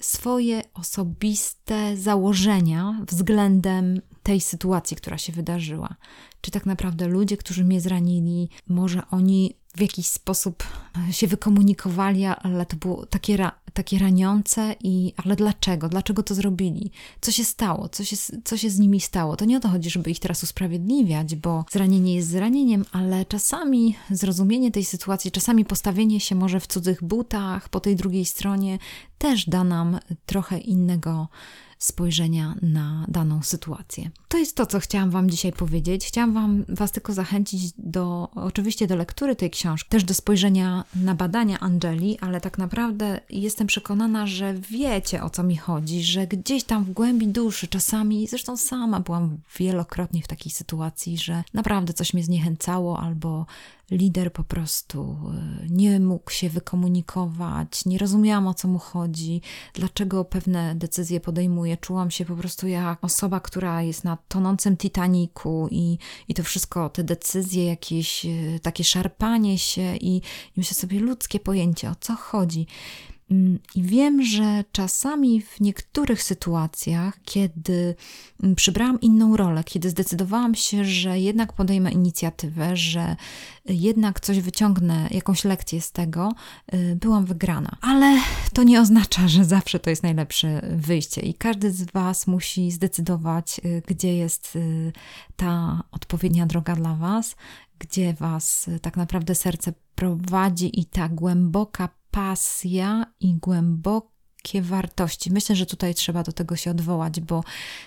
swoje 0.00 0.62
osobiste 0.74 1.96
założenia 1.96 3.00
względem 3.08 4.00
tej 4.22 4.40
sytuacji, 4.40 4.96
która 4.96 5.18
się 5.18 5.32
wydarzyła. 5.32 5.94
Czy 6.40 6.50
tak 6.50 6.66
naprawdę 6.66 7.08
ludzie, 7.08 7.36
którzy 7.36 7.64
mnie 7.64 7.80
zranili, 7.80 8.48
może 8.68 9.02
oni 9.10 9.54
w 9.76 9.80
jakiś 9.80 10.06
sposób 10.06 10.64
się 11.10 11.26
wykomunikowali, 11.26 12.26
ale 12.26 12.66
to 12.66 12.76
było 12.76 13.06
takie, 13.06 13.50
takie 13.76 13.98
raniące 13.98 14.74
i 14.84 15.12
ale 15.24 15.36
dlaczego? 15.36 15.88
Dlaczego 15.88 16.22
to 16.22 16.34
zrobili? 16.34 16.90
Co 17.20 17.32
się 17.32 17.44
stało? 17.44 17.88
Co 17.88 18.04
się, 18.04 18.16
co 18.44 18.56
się 18.56 18.70
z 18.70 18.78
nimi 18.78 19.00
stało? 19.00 19.36
To 19.36 19.44
nie 19.44 19.56
o 19.56 19.60
to 19.60 19.68
chodzi, 19.68 19.90
żeby 19.90 20.10
ich 20.10 20.20
teraz 20.20 20.42
usprawiedliwiać, 20.42 21.36
bo 21.36 21.64
zranienie 21.70 22.14
jest 22.14 22.28
zranieniem, 22.28 22.84
ale 22.92 23.24
czasami 23.24 23.96
zrozumienie 24.10 24.70
tej 24.70 24.84
sytuacji, 24.84 25.30
czasami 25.30 25.64
postawienie 25.64 26.20
się 26.20 26.34
może 26.34 26.60
w 26.60 26.66
cudzych 26.66 27.04
butach 27.04 27.68
po 27.68 27.80
tej 27.80 27.96
drugiej 27.96 28.24
stronie 28.24 28.78
też 29.18 29.48
da 29.48 29.64
nam 29.64 29.98
trochę 30.26 30.58
innego 30.58 31.28
spojrzenia 31.78 32.54
na 32.62 33.04
daną 33.08 33.42
sytuację. 33.42 34.10
To 34.28 34.38
jest 34.38 34.56
to, 34.56 34.66
co 34.66 34.80
chciałam 34.80 35.10
Wam 35.10 35.30
dzisiaj 35.30 35.52
powiedzieć. 35.52 36.06
Chciałam 36.06 36.34
Wam, 36.34 36.64
Was 36.68 36.92
tylko 36.92 37.12
zachęcić 37.12 37.72
do, 37.78 38.28
oczywiście 38.34 38.86
do 38.86 38.96
lektury 38.96 39.36
tej 39.36 39.50
książki, 39.50 39.90
też 39.90 40.04
do 40.04 40.14
spojrzenia 40.14 40.84
na 40.94 41.14
badania 41.14 41.60
Angeli, 41.60 42.18
ale 42.20 42.40
tak 42.40 42.58
naprawdę 42.58 43.20
jestem 43.30 43.66
przekonana, 43.66 44.26
że 44.26 44.54
wiecie 44.54 45.22
o 45.22 45.30
co 45.30 45.42
mi 45.42 45.56
chodzi, 45.56 46.02
że 46.02 46.26
gdzieś 46.26 46.64
tam 46.64 46.84
w 46.84 46.92
głębi 46.92 47.28
duszy 47.28 47.68
czasami, 47.68 48.26
zresztą 48.26 48.56
sama 48.56 49.00
byłam 49.00 49.38
wielokrotnie 49.58 50.22
w 50.22 50.28
takiej 50.28 50.52
sytuacji, 50.52 51.18
że 51.18 51.44
naprawdę 51.54 51.92
coś 51.92 52.14
mnie 52.14 52.24
zniechęcało 52.24 53.00
albo 53.00 53.46
lider 53.90 54.32
po 54.32 54.44
prostu 54.44 55.16
e, 55.62 55.66
nie 55.68 56.00
mógł 56.00 56.30
się 56.30 56.48
wykomunikować, 56.48 57.84
nie 57.86 57.98
rozumiałam 57.98 58.46
o 58.46 58.54
co 58.54 58.68
mu 58.68 58.78
chodzi, 58.78 59.40
dlaczego 59.74 60.24
pewne 60.24 60.74
decyzje 60.74 61.20
podejmuje. 61.20 61.76
Czułam 61.76 62.10
się 62.10 62.24
po 62.24 62.36
prostu 62.36 62.66
jak 62.66 63.04
osoba, 63.04 63.40
która 63.40 63.82
jest 63.82 64.04
na 64.04 64.18
tonącym 64.28 64.76
Titaniku 64.76 65.68
i, 65.70 65.98
i 66.28 66.34
to 66.34 66.42
wszystko, 66.42 66.88
te 66.90 67.04
decyzje, 67.04 67.66
jakieś 67.66 68.26
e, 68.26 68.28
takie 68.62 68.84
szarpanie 68.84 69.58
się 69.58 69.96
i, 69.96 70.16
i 70.16 70.22
myślę 70.56 70.74
sobie 70.74 71.00
ludzkie 71.00 71.40
pojęcie, 71.40 71.90
o 71.90 71.94
co 72.00 72.14
chodzi. 72.14 72.66
Mm, 73.30 73.58
I 73.74 73.82
wiem, 73.82 74.22
że 74.22 74.64
czasami 74.72 75.42
w 75.42 75.60
niektórych 75.60 76.22
sytuacjach, 76.22 77.18
kiedy 77.24 77.94
mm, 78.42 78.56
przybrałam 78.56 79.00
inną 79.00 79.36
rolę, 79.36 79.64
kiedy 79.64 79.90
zdecydowałam 79.90 80.54
się, 80.54 80.84
że 80.84 81.20
jednak 81.20 81.52
podejmę 81.52 81.92
inicjatywę, 81.92 82.76
że 82.76 83.16
jednak 83.64 84.20
coś 84.20 84.40
wyciągnę, 84.40 85.08
jakąś 85.10 85.44
lekcję 85.44 85.80
z 85.80 85.92
tego, 85.92 86.32
y, 86.74 86.96
byłam 86.96 87.24
wygrana. 87.24 87.76
Ale 87.80 88.18
to 88.52 88.62
nie 88.62 88.80
oznacza, 88.80 89.28
że 89.28 89.44
zawsze 89.44 89.78
to 89.78 89.90
jest 89.90 90.02
najlepsze 90.02 90.62
wyjście 90.76 91.20
i 91.20 91.34
każdy 91.34 91.70
z 91.70 91.84
Was 91.92 92.26
musi 92.26 92.70
zdecydować, 92.70 93.60
y, 93.64 93.82
gdzie 93.86 94.16
jest 94.16 94.56
y, 94.56 94.92
ta 95.36 95.82
odpowiednia 95.92 96.46
droga 96.46 96.76
dla 96.76 96.94
Was, 96.94 97.36
gdzie 97.78 98.14
Was 98.14 98.70
tak 98.82 98.96
naprawdę 98.96 99.34
serce 99.34 99.72
prowadzi 99.94 100.80
i 100.80 100.84
ta 100.84 101.08
głęboka 101.08 101.88
pasja 102.10 103.06
i 103.20 103.34
głębokie 103.34 104.62
wartości. 104.62 105.32
Myślę, 105.32 105.56
że 105.56 105.66
tutaj 105.66 105.94
trzeba 105.94 106.22
do 106.22 106.32
tego 106.32 106.56
się 106.56 106.70
odwołać, 106.70 107.20
bo 107.20 107.44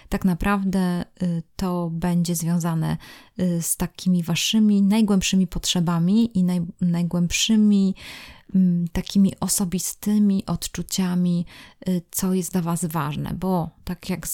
tak 0.09 0.25
naprawdę 0.25 1.05
y, 1.23 1.43
to 1.55 1.89
będzie 1.93 2.35
związane 2.35 2.97
y, 3.39 3.61
z 3.61 3.77
takimi 3.77 4.23
waszymi 4.23 4.81
najgłębszymi 4.81 5.47
potrzebami 5.47 6.37
i 6.37 6.43
naj, 6.43 6.61
najgłębszymi 6.81 7.95
mm, 8.55 8.87
takimi 8.87 9.33
osobistymi 9.39 10.45
odczuciami, 10.45 11.45
y, 11.87 12.01
co 12.11 12.33
jest 12.33 12.51
dla 12.51 12.61
was 12.61 12.85
ważne, 12.85 13.33
bo 13.33 13.69
tak 13.83 14.09
jak 14.09 14.27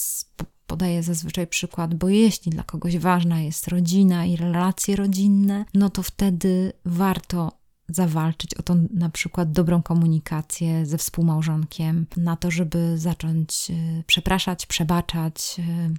podaję 0.67 1.03
zazwyczaj 1.03 1.47
przykład, 1.47 1.95
bo 1.95 2.09
jeśli 2.09 2.51
dla 2.51 2.63
kogoś 2.63 2.97
ważna 2.97 3.41
jest 3.41 3.67
rodzina 3.67 4.25
i 4.25 4.35
relacje 4.35 4.95
rodzinne, 4.95 5.65
no 5.73 5.89
to 5.89 6.03
wtedy 6.03 6.73
warto 6.85 7.51
zawalczyć 7.89 8.53
o 8.53 8.63
tą 8.63 8.87
na 8.93 9.09
przykład 9.09 9.51
dobrą 9.51 9.83
komunikację 9.83 10.85
ze 10.85 10.97
współmałżonkiem, 10.97 12.05
na 12.17 12.35
to, 12.35 12.51
żeby 12.51 12.97
zacząć 12.97 13.71
e, 13.71 14.03
przepraszać, 14.07 14.65
przebaczać, 14.65 15.55
e, 15.59 15.89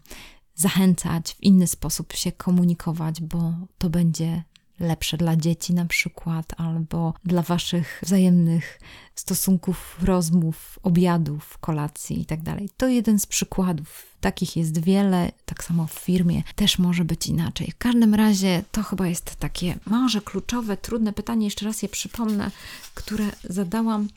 zachęcać, 0.55 1.35
w 1.35 1.43
inny 1.43 1.67
sposób 1.67 2.13
się 2.13 2.33
komunikować, 2.33 3.21
bo 3.21 3.55
to 3.79 3.91
będzie 3.91 4.43
lepsze 4.81 5.17
dla 5.17 5.37
dzieci 5.37 5.75
na 5.75 5.85
przykład, 5.85 6.53
albo 6.57 7.15
dla 7.25 7.43
waszych 7.43 8.01
wzajemnych 8.03 8.81
stosunków, 9.15 9.97
rozmów, 10.03 10.79
obiadów, 10.83 11.59
kolacji 11.59 12.19
itd. 12.19 12.45
Tak 12.45 12.63
to 12.77 12.89
jeden 12.89 13.19
z 13.19 13.27
przykładów. 13.27 14.07
Takich 14.21 14.57
jest 14.57 14.85
wiele, 14.85 15.33
tak 15.45 15.65
samo 15.65 15.87
w 15.87 15.93
firmie 15.93 16.43
też 16.57 16.79
może 16.79 17.05
być 17.05 17.27
inaczej. 17.27 17.71
W 17.71 17.79
każdym 17.79 18.15
razie 18.15 18.63
to 18.73 18.83
chyba 18.83 19.07
jest 19.07 19.37
takie 19.37 19.79
może 19.87 20.21
kluczowe, 20.21 20.77
trudne 20.77 21.13
pytanie, 21.13 21.47
jeszcze 21.47 21.67
raz 21.67 21.83
je 21.83 21.89
przypomnę, 21.89 22.51
które 22.95 23.25
zadałam. 23.45 24.09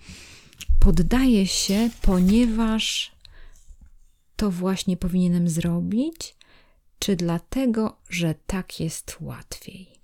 Poddaję 0.80 1.48
się, 1.48 1.90
ponieważ 2.02 3.12
to 4.36 4.52
właśnie 4.52 4.98
powinienem 4.98 5.50
zrobić, 5.50 6.36
czy 7.00 7.16
dlatego, 7.16 7.98
że 8.10 8.36
tak 8.48 8.80
jest 8.80 9.18
łatwiej? 9.22 9.99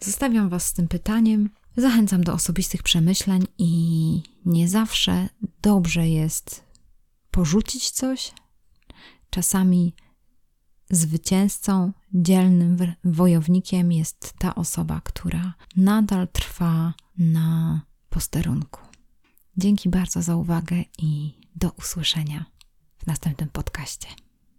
Zostawiam 0.00 0.48
Was 0.48 0.66
z 0.66 0.72
tym 0.72 0.88
pytaniem. 0.88 1.50
Zachęcam 1.76 2.24
do 2.24 2.32
osobistych 2.32 2.82
przemyśleń 2.82 3.46
i 3.58 4.22
nie 4.46 4.68
zawsze 4.68 5.28
dobrze 5.62 6.08
jest 6.08 6.64
porzucić 7.30 7.90
coś. 7.90 8.32
Czasami 9.30 9.94
zwycięzcą, 10.90 11.92
dzielnym 12.14 12.76
wojownikiem 13.04 13.92
jest 13.92 14.34
ta 14.38 14.54
osoba, 14.54 15.00
która 15.04 15.54
nadal 15.76 16.28
trwa 16.28 16.94
na 17.18 17.80
posterunku. 18.08 18.80
Dzięki 19.56 19.88
bardzo 19.88 20.22
za 20.22 20.36
uwagę 20.36 20.84
i 20.98 21.34
do 21.56 21.70
usłyszenia 21.70 22.44
w 22.98 23.06
następnym 23.06 23.48
podcaście. 23.48 24.08